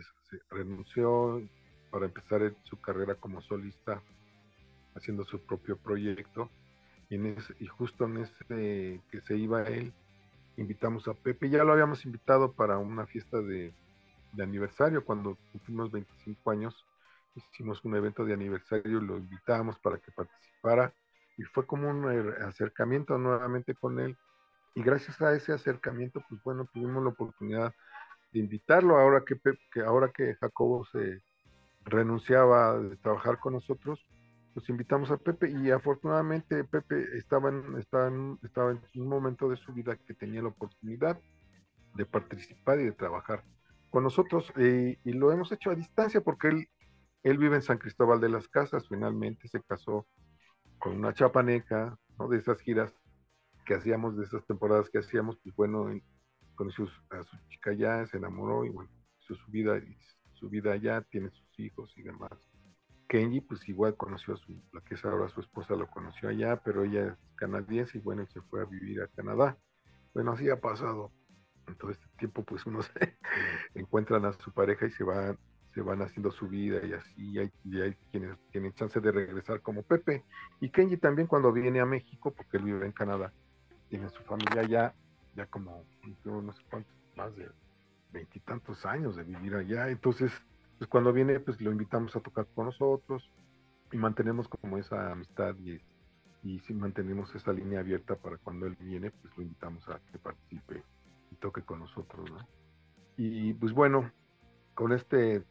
[0.49, 1.41] renunció
[1.89, 4.03] para empezar su carrera como solista
[4.95, 6.53] haciendo su propio proyecto.
[7.09, 9.95] Y, en ese- y justo en ese que se iba él
[10.57, 11.49] invitamos a Pepe.
[11.49, 13.75] Ya lo habíamos invitado para una fiesta de,
[14.31, 16.87] de aniversario cuando cumplimos 25 años
[17.35, 20.93] hicimos un evento de aniversario y lo invitamos para que participara.
[21.37, 24.17] Y fue como un eh, acercamiento nuevamente con él.
[24.75, 27.73] Y gracias a ese acercamiento pues bueno tuvimos la oportunidad
[28.31, 29.35] de invitarlo ahora que,
[29.71, 31.21] que ahora que Jacobo se
[31.85, 33.99] renunciaba de trabajar con nosotros
[34.53, 35.49] pues invitamos a Pepe.
[35.51, 40.13] Y afortunadamente Pepe estaba en, estaba en, estaba en un momento de su vida que
[40.13, 41.19] tenía la oportunidad
[41.95, 43.43] de participar y de trabajar
[43.89, 44.51] con nosotros.
[44.57, 46.69] Y lo hemos hecho a distancia porque él,
[47.23, 50.07] él vive en San Cristóbal de las Casas, finalmente se casó
[50.77, 52.27] con una chapaneca, ¿no?
[52.27, 52.93] de esas giras
[53.65, 55.89] que hacíamos, de esas temporadas que hacíamos, pues bueno,
[56.59, 58.91] conoció a su chica allá, se enamoró y bueno,
[59.21, 59.81] hizo su vida,
[60.33, 62.31] su vida allá, tiene sus hijos y demás.
[63.07, 66.57] Kenji, pues igual conoció a su, la que es ahora su esposa, lo conoció allá,
[66.57, 69.57] pero ella es canadiense y bueno, se fue a vivir a Canadá.
[70.13, 71.13] Bueno, así ha pasado.
[71.65, 73.15] En todo este tiempo, pues uno se
[73.75, 75.37] encuentran a su pareja y se van,
[75.73, 79.61] se van haciendo su vida y así, hay, y hay quienes tienen chance de regresar
[79.61, 80.25] como Pepe.
[80.59, 83.31] Y Kenji también cuando viene a México, porque él vive en Canadá,
[83.87, 84.93] tiene su familia allá,
[85.35, 85.83] ya como,
[86.25, 87.49] yo no sé cuántos, más de
[88.11, 89.89] veintitantos años de vivir allá.
[89.89, 90.31] Entonces,
[90.77, 93.29] pues cuando viene, pues lo invitamos a tocar con nosotros
[93.91, 95.79] y mantenemos como esa amistad y,
[96.43, 100.17] y si mantenemos esa línea abierta para cuando él viene, pues lo invitamos a que
[100.19, 100.83] participe
[101.31, 102.39] y toque con nosotros, ¿no?
[103.17, 104.09] Y pues bueno,
[104.73, 105.43] con este,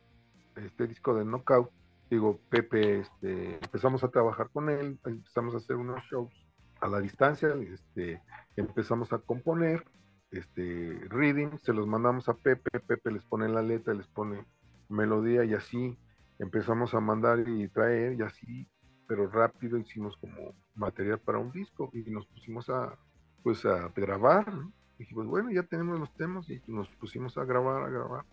[0.56, 1.70] este disco de Knockout,
[2.08, 6.32] digo, Pepe, este, empezamos a trabajar con él, empezamos a hacer unos shows
[6.80, 8.22] a la distancia, este,
[8.56, 9.84] empezamos a componer,
[10.30, 14.44] este, reading, se los mandamos a Pepe, Pepe les pone la letra, les pone
[14.88, 15.96] melodía y así
[16.38, 18.68] empezamos a mandar y traer y así,
[19.06, 22.96] pero rápido hicimos como material para un disco y nos pusimos a,
[23.42, 24.72] pues a grabar, ¿no?
[24.98, 28.24] dijimos, bueno, ya tenemos los temas y nos pusimos a grabar, a grabar.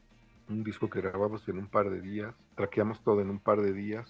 [0.50, 3.74] Un disco que grabamos en un par de días, traqueamos todo en un par de
[3.74, 4.10] días,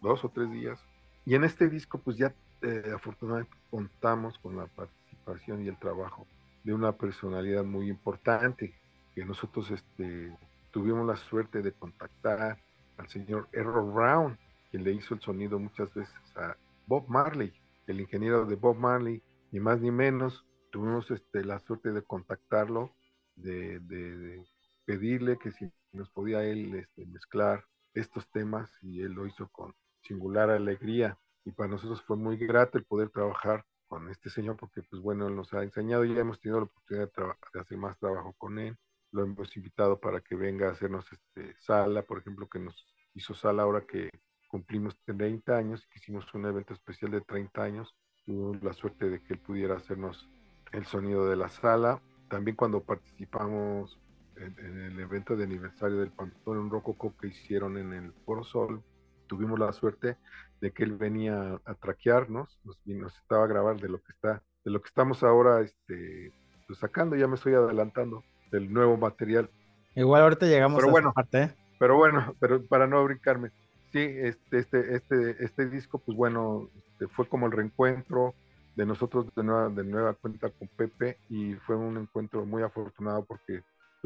[0.00, 0.80] dos o tres días.
[1.24, 2.34] Y en este disco, pues ya
[2.66, 6.26] eh, afortunadamente contamos con la participación y el trabajo
[6.64, 8.74] de una personalidad muy importante,
[9.14, 10.36] que nosotros este,
[10.72, 12.58] tuvimos la suerte de contactar
[12.96, 14.38] al señor Errol Brown,
[14.70, 16.56] quien le hizo el sonido muchas veces a
[16.86, 17.52] Bob Marley,
[17.86, 20.44] el ingeniero de Bob Marley, ni más ni menos.
[20.72, 22.90] Tuvimos este, la suerte de contactarlo,
[23.36, 24.44] de, de, de
[24.84, 27.64] pedirle que si nos podía él este, mezclar
[27.94, 31.16] estos temas y él lo hizo con singular alegría
[31.46, 35.30] y para nosotros fue muy grato el poder trabajar con este señor porque pues bueno,
[35.30, 37.22] nos ha enseñado y ya hemos tenido la oportunidad de,
[37.54, 38.76] de, hacer más trabajo con él.
[39.12, 42.84] Lo hemos invitado para que venga a hacernos este, sala, por ejemplo, que nos
[43.14, 44.10] hizo sala ahora que
[44.48, 47.94] cumplimos 30 años que hicimos un evento especial de 30 años.
[48.24, 50.28] Tuvimos la suerte de que él pudiera hacernos
[50.72, 52.02] el sonido de la sala.
[52.28, 54.00] También cuando participamos
[54.34, 58.82] en, en el evento de aniversario del Pantón Rococo que hicieron en el Foro Sol,
[59.26, 60.16] tuvimos la suerte
[60.60, 64.42] de que él venía a traquearnos, nos, nos estaba a grabar de lo que está,
[64.64, 66.32] de lo que estamos ahora este,
[66.66, 69.50] pues sacando, ya me estoy adelantando del nuevo material.
[69.94, 71.42] Igual ahorita llegamos pero a bueno, esa parte.
[71.42, 71.54] ¿eh?
[71.78, 73.50] Pero bueno, pero para no brincarme,
[73.92, 78.34] sí, este, este, este, este disco, pues bueno, este, fue como el reencuentro
[78.76, 83.24] de nosotros de nueva, de nueva cuenta con Pepe y fue un encuentro muy afortunado
[83.24, 83.62] porque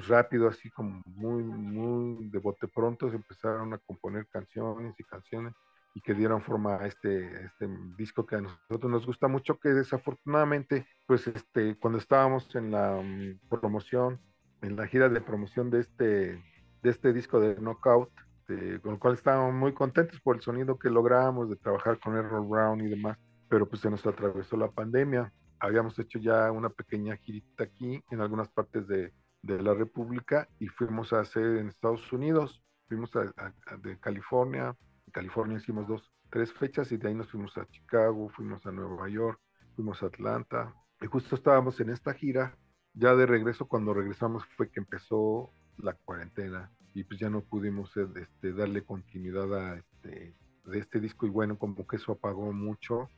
[0.08, 5.54] rápido, así como muy, muy de bote pronto, se empezaron a componer canciones y canciones
[5.94, 9.70] y que dieron forma a este, este disco que a nosotros nos gusta mucho, que
[9.70, 14.20] desafortunadamente, pues este, cuando estábamos en la um, promoción,
[14.62, 16.42] en la gira de promoción de este,
[16.82, 18.10] de este disco de Knockout,
[18.46, 22.16] de, con el cual estábamos muy contentos por el sonido que logramos de trabajar con
[22.16, 25.32] Errol Brown y demás, pero pues se nos atravesó la pandemia.
[25.58, 29.12] Habíamos hecho ya una pequeña girita aquí en algunas partes de,
[29.42, 34.76] de la República y fuimos a hacer en Estados Unidos, fuimos a, de California,
[35.06, 38.72] en California hicimos dos, tres fechas y de ahí nos fuimos a Chicago, fuimos a
[38.72, 39.40] Nueva York,
[39.74, 40.74] fuimos a Atlanta.
[41.00, 42.56] Y justo estábamos en esta gira.
[42.92, 47.96] Ya de regreso, cuando regresamos fue que empezó la cuarentena y pues ya no pudimos
[47.96, 50.34] eh, este, darle continuidad a este,
[50.72, 51.26] este disco.
[51.26, 53.08] Y bueno, como que eso apagó mucho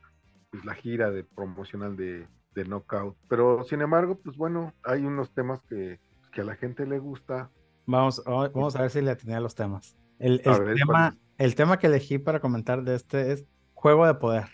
[0.51, 3.17] pues, la gira de promocional de, de Knockout.
[3.27, 5.99] Pero sin embargo, pues bueno, hay unos temas que,
[6.33, 7.49] que a la gente le gusta.
[7.85, 9.97] Vamos, vamos a ver si le atiné a los temas.
[10.19, 14.05] El, el ver, tema, ¿cuál el tema que elegí para comentar de este es Juego
[14.05, 14.45] de Poder.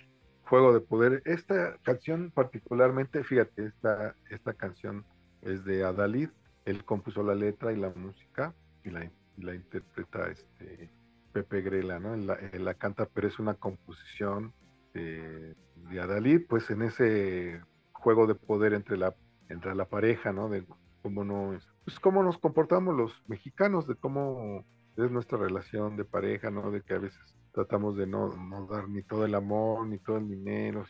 [0.43, 1.21] Juego de Poder.
[1.25, 5.05] Esta canción particularmente, fíjate, esta, esta canción
[5.41, 6.29] es de Adalid.
[6.65, 8.53] Él compuso la letra y la música
[8.83, 10.89] y la, y la interpreta este
[11.33, 12.13] Pepe Grela, ¿no?
[12.13, 14.53] Él la, él la canta, pero es una composición
[14.93, 15.53] de,
[15.89, 17.61] de Adalid, pues en ese
[17.91, 19.13] juego de poder entre la,
[19.49, 20.49] entre la pareja, ¿no?
[20.49, 20.65] De
[21.01, 26.51] cómo no, pues cómo nos comportamos los mexicanos, de cómo es nuestra relación de pareja,
[26.51, 26.71] ¿no?
[26.71, 27.19] De que a veces
[27.53, 30.85] tratamos de no, no dar ni todo el amor, ni todo el dinero,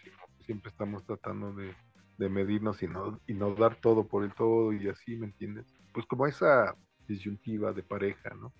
[0.45, 1.75] siempre estamos tratando de,
[2.17, 5.67] de medirnos y no, y no dar todo por el todo y así, ¿me entiendes?
[5.93, 6.75] Pues como esa
[7.07, 8.53] disyuntiva de pareja, ¿no?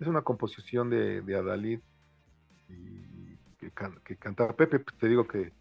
[0.00, 1.80] Es una composición de, de Adalid
[2.68, 5.52] y que, can- que canta Pepe, pues te digo que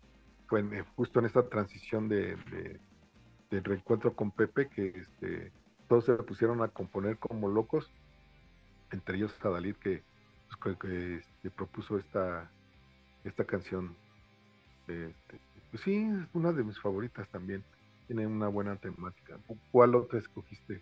[0.47, 2.37] fue eh, justo en esta transición de-
[3.53, 5.51] del reencuentro con Pepe que este,
[5.87, 7.89] todos se pusieron a componer como locos,
[8.91, 10.03] entre ellos Adalid que,
[10.61, 12.51] pues, que- que, este, propuso esta,
[13.23, 13.95] esta canción.
[14.87, 15.39] Este,
[15.71, 17.63] pues sí, es una de mis favoritas también.
[18.07, 19.39] Tiene una buena temática.
[19.71, 20.81] ¿Cuál otra escogiste?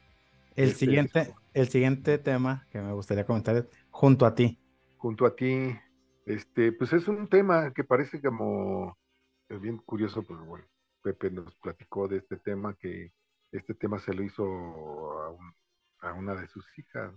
[0.55, 1.41] El Este siguiente, disco.
[1.53, 4.59] el siguiente tema que me gustaría comentar es Junto a ti.
[4.97, 5.75] junto a ti,
[6.25, 8.95] este, pues es un tema que parece como
[9.49, 10.65] bien curioso, pues bueno,
[11.01, 13.11] Pepe nos platicó de este tema que
[13.51, 15.53] este tema se lo hizo a, un-
[16.01, 17.13] a una de sus hijas,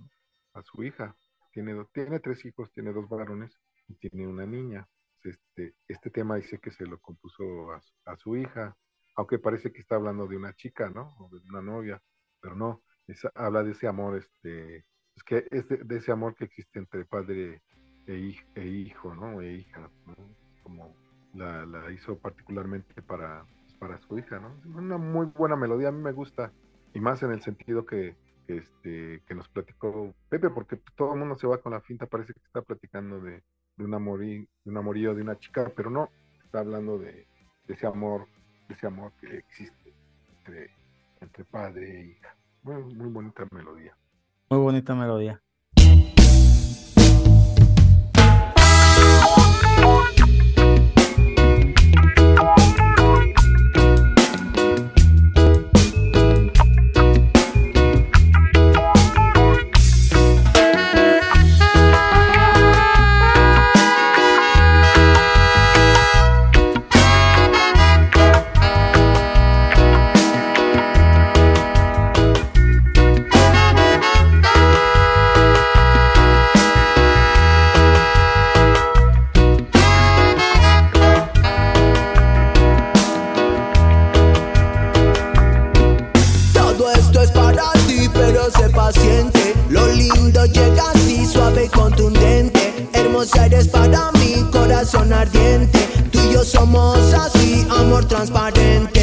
[0.55, 1.17] a su hija.
[1.53, 3.57] Tiene, tiene tres hijos, tiene dos varones
[3.89, 4.89] y tiene una niña.
[5.23, 8.77] Este, este tema dice que se lo compuso a, su- a su hija,
[9.17, 11.15] aunque parece que está hablando de una chica, ¿no?
[11.19, 12.03] O de una novia,
[12.41, 14.79] pero no, es- habla de ese amor, este,
[15.17, 17.63] es que es de, ese amor que existe entre padre
[18.07, 19.41] e, e hijo, ¿no?
[19.41, 20.15] E hija, ¿no?
[20.63, 20.97] Como
[21.35, 23.47] la, la hizo particularmente para,
[23.85, 24.57] para su hija, ¿no?
[24.79, 26.51] Una muy buena melodía, a mí me gusta,
[26.95, 28.17] y más en el sentido que,
[28.47, 32.07] que, este, que nos platicó Pepe, porque todo el mundo se va con la finta,
[32.07, 33.43] parece que está platicando de,
[33.77, 36.09] de, un, de amorío de una chica, pero no,
[36.43, 37.27] está hablando de,
[37.69, 38.27] ese amor,
[38.71, 39.93] ese amor que existe
[40.39, 40.71] entre,
[41.21, 42.35] entre padre e hija.
[42.63, 43.95] Muy, muy bonita melodía.
[44.49, 45.43] Muy bonita melodía.
[90.47, 92.89] Llega así, suave y contundente.
[92.93, 95.79] Hermosa eres para mí, corazón ardiente.
[96.11, 98.94] Tú y yo somos así, amor transparente.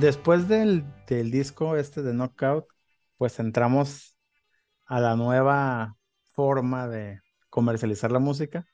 [0.00, 2.66] después del, del disco este de Knockout,
[3.18, 4.16] pues entramos
[4.86, 5.96] a la nueva
[6.32, 7.20] forma de
[7.50, 8.66] comercializar la música.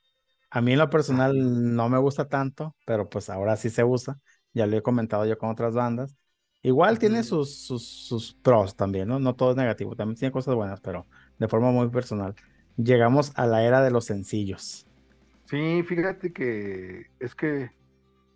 [0.49, 4.17] A mí en lo personal no me gusta tanto, pero pues ahora sí se usa.
[4.53, 6.15] Ya lo he comentado yo con otras bandas.
[6.63, 9.19] Igual tiene sus, sus, sus, pros también, ¿no?
[9.19, 11.05] No todo es negativo, también tiene cosas buenas, pero
[11.37, 12.33] de forma muy personal.
[12.77, 14.87] Llegamos a la era de los sencillos.
[15.45, 17.69] Sí, fíjate que es que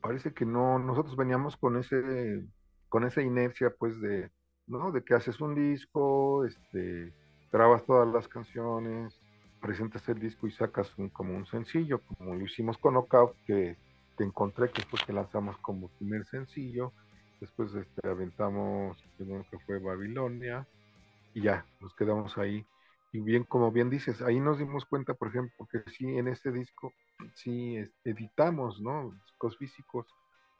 [0.02, 2.44] parece que no, nosotros veníamos con ese
[2.92, 4.30] con esa inercia pues de,
[4.68, 4.92] ¿no?
[4.92, 7.14] De que haces un disco, este,
[7.50, 9.18] grabas todas las canciones,
[9.62, 13.78] presentas el disco y sacas un, como un sencillo, como lo hicimos con Knockout, que
[14.18, 16.92] te encontré, que fue que lanzamos como primer sencillo,
[17.40, 20.68] después este, aventamos, primero que fue Babilonia,
[21.34, 22.66] y ya, nos quedamos ahí.
[23.14, 26.52] Y bien, como bien dices, ahí nos dimos cuenta, por ejemplo, que sí, en este
[26.52, 26.92] disco,
[27.36, 29.12] sí este, editamos, ¿no?
[29.28, 30.08] Discos físicos,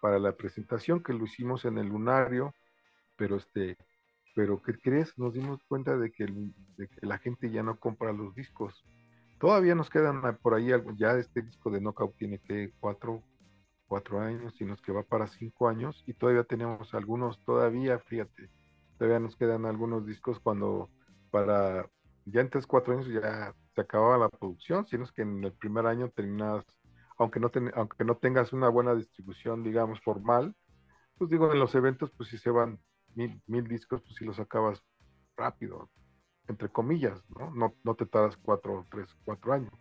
[0.02, 2.54] para la presentación, que lo hicimos en el Lunario,
[3.18, 3.78] pero este,
[4.36, 5.18] pero ¿qué crees?
[5.18, 6.54] Nos dimos cuenta de que, el-
[7.02, 8.86] la gente ya no compra los discos.
[9.40, 13.24] Todavía nos quedan por ahí, algo- ya este disco de Knockout tiene que cuatro,
[13.88, 18.50] cuatro años, sino que va para cinco años, y todavía tenemos algunos, todavía, fíjate,
[18.98, 20.92] todavía nos quedan algunos discos cuando
[21.32, 21.90] para,
[22.26, 25.86] ya en tres, cuatro años ya se acababa la producción, sino que en el primer
[25.88, 26.64] año terminas,
[27.22, 30.56] aunque no, ten- aunque no tengas una buena distribución, digamos, formal,
[31.18, 32.80] pues digo, en los eventos, pues si se van
[33.16, 34.84] mil, mil discos, pues si los acabas
[35.38, 35.92] rápido,
[36.48, 37.52] entre comillas, ¿no?
[37.52, 39.72] No, no te tardas cuatro, tres, cuatro años.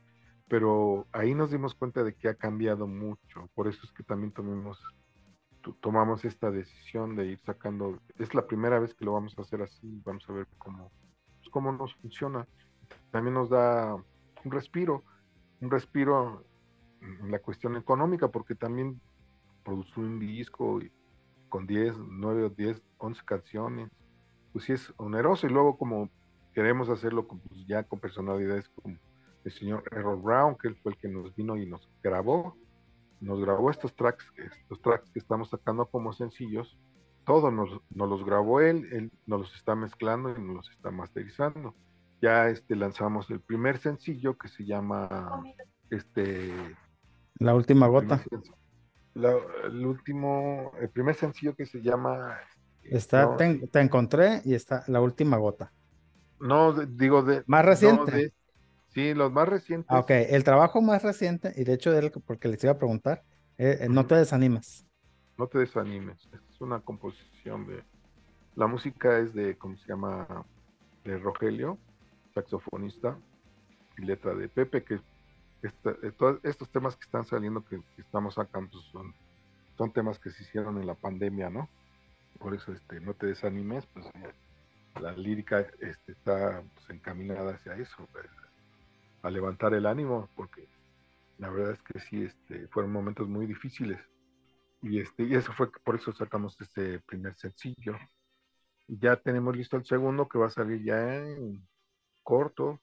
[0.48, 3.50] Pero ahí nos dimos cuenta de que ha cambiado mucho.
[3.54, 4.80] Por eso es que también tomamos,
[5.62, 7.98] to- tomamos esta decisión de ir sacando.
[8.18, 10.00] Es la primera vez que lo vamos a hacer así.
[10.04, 10.92] Vamos a ver cómo,
[11.38, 12.46] pues, cómo nos funciona.
[13.10, 15.04] También nos da un respiro,
[15.60, 16.46] un respiro
[17.28, 19.00] la cuestión económica, porque también
[19.64, 20.80] producir un disco
[21.48, 23.90] con 10, 9 o 10, 11 canciones,
[24.52, 25.46] pues sí es oneroso.
[25.46, 26.10] Y luego como
[26.54, 28.96] queremos hacerlo con, pues, ya con personalidades como
[29.44, 32.56] el señor Errol Brown, que él fue el que nos vino y nos grabó,
[33.20, 36.78] nos grabó estos tracks, estos tracks que estamos sacando como sencillos,
[37.24, 40.90] todos nos, nos los grabó él, él nos los está mezclando y nos los está
[40.90, 41.74] masterizando.
[42.20, 45.42] Ya este, lanzamos el primer sencillo que se llama
[45.90, 46.52] este
[47.40, 48.24] La última gota.
[49.14, 52.38] la- el último, el primer sencillo que se llama
[52.82, 55.72] este, Está, no, te, en- te encontré y está la última gota.
[56.40, 58.12] no, de- digo de Más no, reciente.
[58.12, 58.32] de-
[58.88, 59.88] sí, los más recientes.
[59.88, 63.24] Ah, ok, el trabajo más reciente, y de hecho, él, porque les iba a preguntar,
[63.58, 64.86] eh, eh, no te desanimes.
[65.38, 67.84] No te desanimes, es una composición de
[68.56, 70.46] la música es de cómo se llama
[71.04, 71.78] de Rogelio,
[72.34, 73.18] saxofonista
[73.98, 75.00] y letra de Pepe que
[75.62, 79.12] esta- eh, estos temas que están saliendo que, estamos sacando son
[79.76, 81.66] son temas que se hicieron en la pandemia, ¿no?
[82.38, 84.34] Por eso este no te desanimes, pues eh,
[85.00, 88.26] la lírica este, está pues, encaminada hacia eso, pues,
[89.22, 90.68] a levantar el ánimo porque
[91.38, 93.98] la verdad es que sí este fueron momentos muy difíciles.
[94.82, 97.96] Y este y eso fue por eso sacamos este primer sencillo.
[98.88, 101.66] Ya tenemos listo el segundo que va a salir ya en
[102.22, 102.80] corto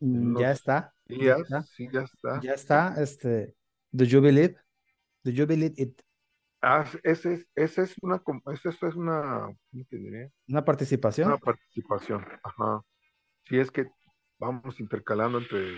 [0.00, 0.94] Ya está.
[1.06, 1.62] Ya está.
[1.62, 2.94] sí ya está Ya está.
[3.02, 3.54] Este,
[3.90, 4.56] Do you believe?
[5.24, 6.00] Do you believe it?
[6.62, 8.20] ah, ese es esa es una
[8.52, 10.32] esa es una ¿cómo te diré?
[10.48, 11.28] Una participación.
[11.28, 12.82] una participación ajá
[13.44, 13.86] sí es que
[14.38, 15.72] vamos intercalando entre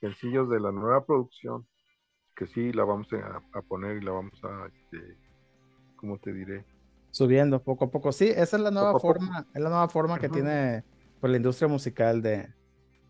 [0.00, 1.66] sencillos de la nueva producción
[2.36, 5.18] que sí la vamos a, a poner y la vamos a este
[5.96, 6.64] ¿cómo te diré?
[7.10, 8.12] Subiendo poco a poco.
[8.12, 10.84] Sí, esa es la nueva Poco forma, es la nueva forma que tiene
[11.20, 12.52] pues, la industria musical de,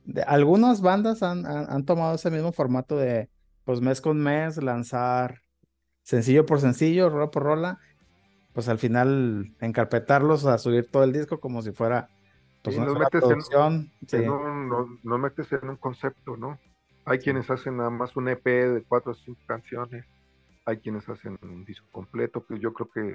[0.04, 3.28] de- algunas bandas han, han, han tomado ese mismo formato de
[3.64, 5.40] pues mes con mes, lanzar
[6.02, 7.78] sencillo por sencillo, rola por rola,
[8.52, 12.08] pues al final encarpetarlos a subir todo el disco como si fuera
[12.62, 13.92] pues Sí, una sola metes en- producción.
[14.06, 14.16] Sí.
[14.16, 16.58] en un- no, no metes en un concepto, ¿no?
[17.06, 20.06] Hay quienes hacen nada más un EP de cuatro o cinco canciones,
[20.64, 23.14] hay quienes hacen un disco completo, que yo creo que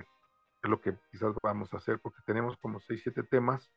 [0.62, 3.68] es lo que quizás vamos a hacer, porque tenemos como seis, siete temas,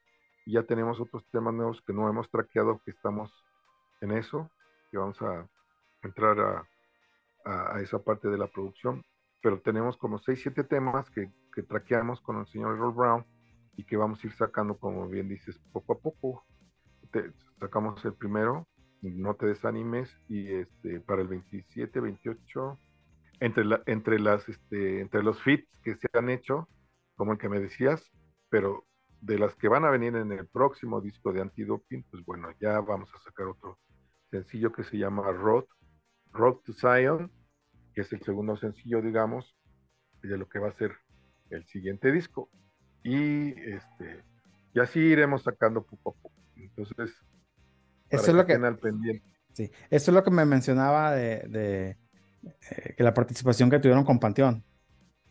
[0.47, 3.33] y ya tenemos otros temas nuevos que no hemos traqueado, que estamos
[4.01, 4.51] en eso,
[4.91, 5.49] que vamos a
[6.03, 6.69] entrar a,
[7.45, 9.03] a- esa parte de la producción,
[9.43, 13.27] pero tenemos como seis, siete temas que, que traqueamos con el señor Earl Brown,
[13.77, 16.45] y que vamos a ir sacando, como bien dices, poco a poco.
[17.61, 18.67] Sacamos el primero,
[19.03, 22.79] no te desanimes, y este para el 27, 28,
[23.41, 26.69] entre, la- entre, las, este, entre los fits que se han hecho,
[27.17, 28.03] como el que me decías,
[28.51, 28.85] pero
[29.23, 32.81] de las que van a venir en el próximo disco de Antidoping, pues bueno, ya
[32.81, 33.79] vamos a sacar otro
[34.31, 35.65] sencillo que se llama Road,
[36.33, 37.31] Road to Zion,
[37.95, 39.57] que es el segundo sencillo, digamos,
[40.23, 40.93] de lo que va a ser
[41.51, 42.51] el siguiente disco
[43.05, 44.25] y este
[44.75, 46.43] y así iremos sacando poco a poco.
[46.57, 47.15] Entonces,
[48.09, 49.29] Eso es lo que, estén al pendiente.
[49.53, 51.99] sí, eso es lo que me mencionaba de, de,
[52.71, 54.65] eh, que la participación que tuvieron con Panteón.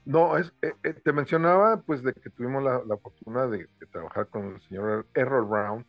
[0.06, 3.86] No, es, eh, eh, te mencionaba pues de que tuvimos la, la fortuna de, de
[3.92, 5.86] trabajar con el señor Errol Brown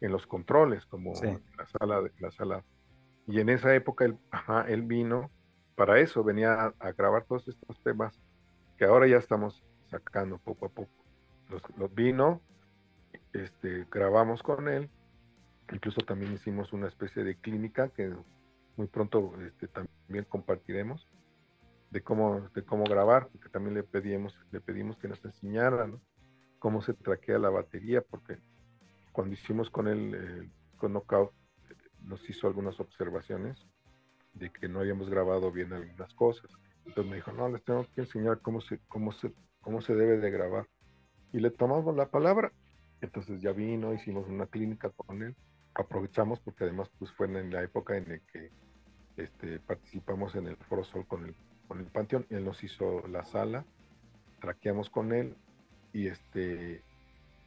[0.00, 1.26] en los controles, como Sí.
[1.26, 2.64] en la sala de la sala.
[3.26, 5.30] Y en esa época él, ajá, él vino
[5.76, 8.18] para eso, venía a, a grabar todos estos temas
[8.78, 10.90] que ahora ya estamos sacando poco a poco.
[11.50, 12.40] Los, los vino,
[13.34, 14.88] este, grabamos con él,
[15.70, 18.10] incluso también hicimos una especie de clínica que
[18.76, 21.06] muy pronto este, también compartiremos
[21.90, 26.00] de cómo, de cómo grabar, porque también le pedimos, le pedimos que nos enseñara ¿no?
[26.58, 28.38] cómo se traquea la batería, porque
[29.12, 31.32] cuando hicimos con él eh, con Knockout,
[31.68, 33.58] eh, nos hizo algunas observaciones
[34.34, 36.50] de que no habíamos grabado bien algunas cosas.
[36.86, 40.18] Entonces me dijo, no, les tengo que enseñar cómo se, cómo se, cómo se debe
[40.18, 40.66] de grabar.
[41.32, 42.52] Y le tomamos la palabra.
[43.00, 45.36] Entonces ya vino, hicimos una clínica con él.
[45.74, 48.50] Aprovechamos porque además pues fue en la época en la que
[49.16, 51.34] este, participamos en el Foro Sol con el,
[51.70, 52.26] con el Panteón.
[52.30, 53.64] Él nos hizo la sala,
[54.40, 55.36] traqueamos con él
[55.92, 56.82] y este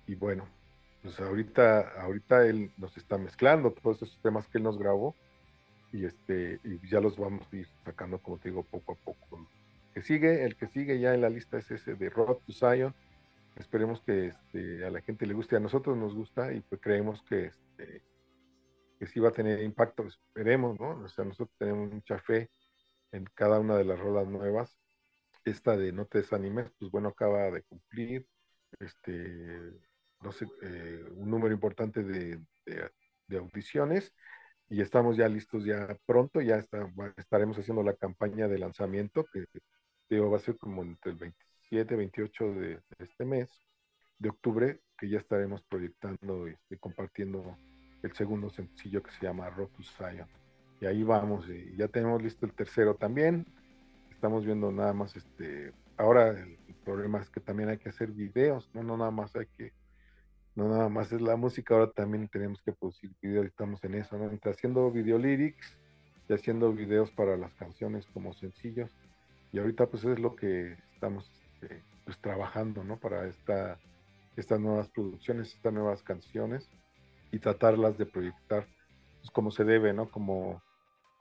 [0.07, 0.47] y bueno,
[1.01, 5.13] pues ahorita, ahorita él nos está mezclando todos esos temas que él nos grabó
[5.91, 9.45] y este y ya los vamos a ir sacando como te digo poco a poco
[9.93, 12.93] que sigue el que sigue ya en la lista es ese de Road to
[13.57, 17.21] esperemos que este, a la gente le guste a nosotros nos gusta y pues creemos
[17.23, 18.01] que este,
[18.99, 22.49] que sí va a tener impacto esperemos no o sea nosotros tenemos mucha fe
[23.13, 24.77] en cada una de las rolas nuevas
[25.45, 28.27] esta de no te desanimes pues bueno acaba de cumplir
[28.79, 29.73] este
[30.21, 32.91] no sé eh, un número importante de, de,
[33.27, 34.13] de audiciones
[34.69, 39.45] y estamos ya listos ya pronto, ya está, estaremos haciendo la campaña de lanzamiento que
[40.09, 43.49] digo, va a ser como entre el 27, 28 de, de este mes
[44.17, 47.57] de octubre, que ya estaremos proyectando y este, compartiendo
[48.01, 50.42] el segundo sencillo que se llama Rotus Zion.
[50.83, 53.45] Y ahí vamos, y ya tenemos listo el tercero también.
[54.11, 55.71] Estamos viendo nada más este.
[55.95, 59.45] Ahora el, problema es que también hay que hacer videos, no, no nada más hay
[59.45, 59.71] que
[60.55, 64.17] no nada más es la música, ahora también tenemos que producir videos, estamos en eso,
[64.17, 64.29] ¿no?
[64.29, 65.77] Entre haciendo video lyrics
[66.27, 68.91] y haciendo videos para las canciones como sencillos.
[69.53, 72.99] Y ahorita pues es lo que estamos este, pues trabajando, ¿no?
[72.99, 73.79] Para esta,
[74.35, 76.69] estas nuevas producciones, estas nuevas canciones
[77.31, 78.67] y tratarlas de proyectar
[79.21, 80.09] pues, como se debe, ¿no?
[80.11, 80.61] Como,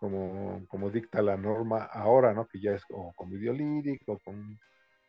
[0.02, 2.48] como, como dicta la norma ahora, ¿no?
[2.48, 4.58] Que ya es o con video lyric o con,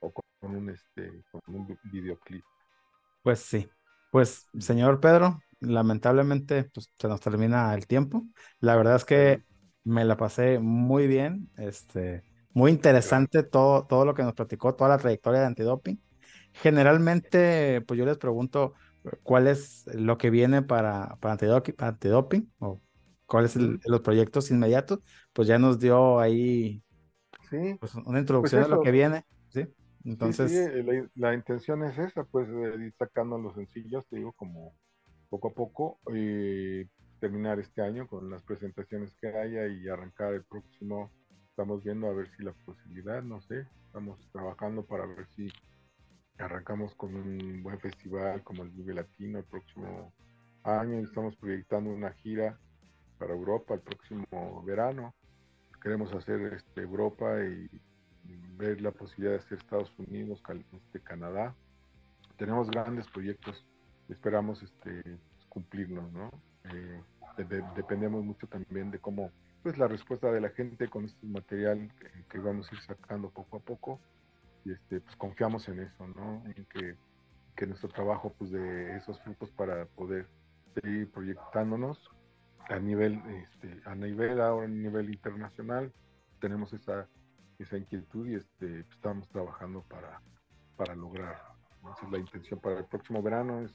[0.01, 2.43] o con un, este, con un videoclip.
[3.23, 3.67] Pues sí.
[4.11, 8.23] Pues, señor Pedro, lamentablemente pues, se nos termina el tiempo.
[8.59, 9.41] La verdad es que
[9.83, 12.21] me la pasé muy bien, este,
[12.51, 15.99] muy interesante todo, todo lo que nos platicó, toda la trayectoria de antidoping.
[16.53, 18.75] Generalmente, pues yo les pregunto
[19.23, 22.79] cuál es lo que viene para, para antidoping, antidoping o
[23.25, 24.99] cuáles son los proyectos inmediatos.
[25.33, 26.83] Pues ya nos dio ahí
[27.49, 28.83] Sí, pues, una introducción Pues de lo eso.
[28.83, 29.67] que viene, ¿sí?
[30.05, 34.33] Entonces, sí, eh, la, la intención es esa, pues ir sacando los sencillos, te digo,
[34.33, 34.75] como
[35.29, 36.85] poco a poco, y
[37.19, 41.11] terminar este año con las presentaciones que haya y arrancar el próximo.
[41.49, 45.47] Estamos viendo a ver si la posibilidad, no sé, estamos trabajando para ver si
[46.37, 50.13] arrancamos con un buen festival como el Vive Latino el próximo
[50.63, 52.59] año y estamos proyectando una gira
[53.23, 55.15] para Europa el próximo verano.
[55.81, 57.69] Queremos hacer este, Europa y
[58.57, 61.55] ver la posibilidad de hacer Estados Unidos, este, Canadá.
[62.37, 63.65] Tenemos grandes proyectos,
[64.09, 65.01] esperamos este,
[65.47, 66.29] cumplirlos, ¿no?
[66.65, 67.01] Eh,
[67.37, 71.25] de- de- dependemos mucho también de cómo, pues la respuesta de la gente con este
[71.25, 74.01] material que, que vamos a ir sacando poco a poco
[74.65, 76.43] y este, pues confiamos en eso, ¿no?
[76.55, 76.97] En que,
[77.55, 80.29] que nuestro trabajo, pues de esos frutos para poder
[80.75, 81.99] seguir proyectándonos
[82.69, 85.91] a nivel, este, a nivel ahora a nivel internacional,
[86.39, 87.07] tenemos esa
[87.59, 90.21] esa inquietud y este, estamos trabajando para,
[90.75, 91.41] para lograr.
[91.95, 93.61] Esa es la intención para el próximo verano.
[93.61, 93.71] Es,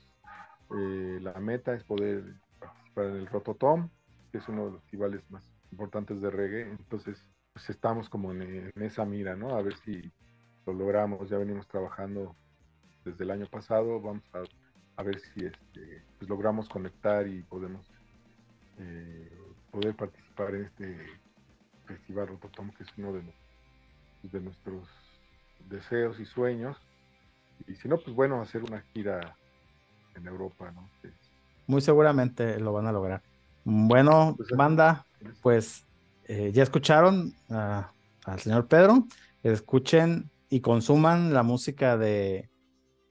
[0.76, 2.24] eh, la meta es poder
[2.58, 3.88] participar en el Rototom,
[4.30, 6.70] que es uno de los festivales más importantes de reggae.
[6.70, 8.42] Entonces, pues estamos como en,
[8.74, 9.56] en esa mira, ¿no?
[9.56, 10.12] A ver si
[10.66, 11.28] lo logramos.
[11.28, 12.36] Ya venimos trabajando
[13.04, 14.00] desde el año pasado.
[14.00, 14.42] Vamos a,
[14.96, 17.86] a ver si este, pues logramos conectar y podemos
[18.78, 19.30] eh,
[19.70, 21.06] poder participar en este
[21.86, 23.34] festival Rototom, que es uno de los
[24.32, 24.88] de nuestros
[25.68, 26.76] deseos y sueños.
[27.66, 29.36] Y si no, pues bueno, hacer una gira
[30.14, 30.88] en Europa, ¿no?
[31.02, 31.10] Que
[31.66, 33.22] muy seguramente lo van a lograr.
[33.64, 35.84] Bueno, Pues, banda, es- pues
[36.24, 37.92] eh, ya escucharon a-
[38.24, 39.06] al señor Pedro.
[39.42, 42.50] Escuchen y consuman la música de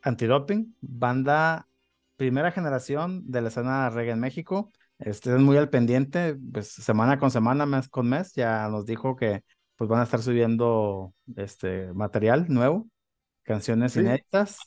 [0.04, 1.68] Antidoping, banda
[2.16, 4.72] primera generación de la escena reggae en México.
[5.00, 8.34] Estén muy al pendiente, pues semana con semana, mes con mes.
[8.34, 9.44] Ya nos dijo que
[9.76, 12.88] pues van a estar subiendo este material nuevo,
[13.44, 14.00] canciones Sí.
[14.00, 14.60] inéditas.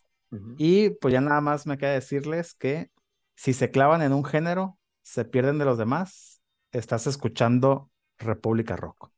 [0.59, 2.91] Y pues ya nada más me queda decirles que
[3.35, 6.41] si se clavan en un género, se pierden de los demás.
[6.70, 9.11] Estás escuchando República Rock.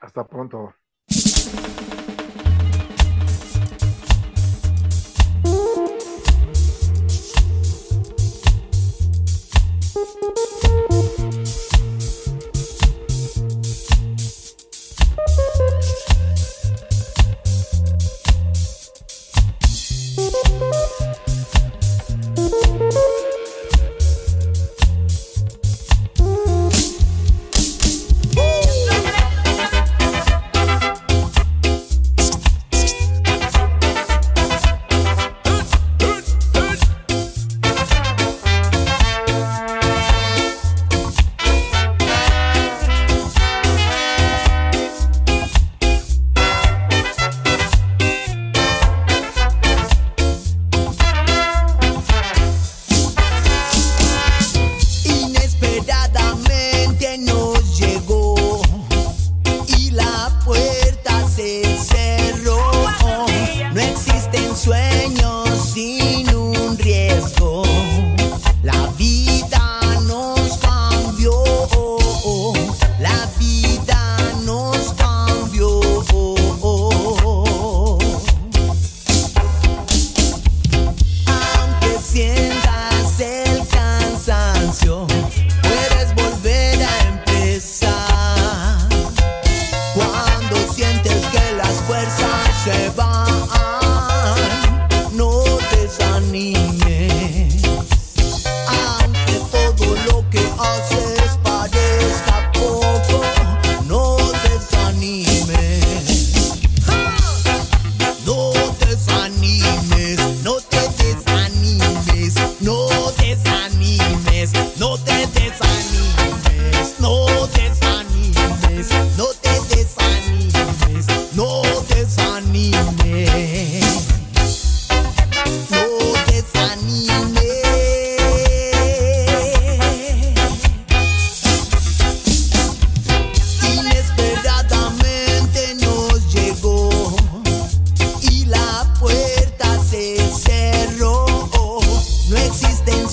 [0.00, 0.74] Hasta pronto.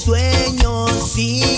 [0.06, 1.55] Sueños sin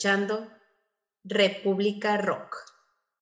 [0.00, 0.48] escuchando
[1.24, 2.49] República Rock.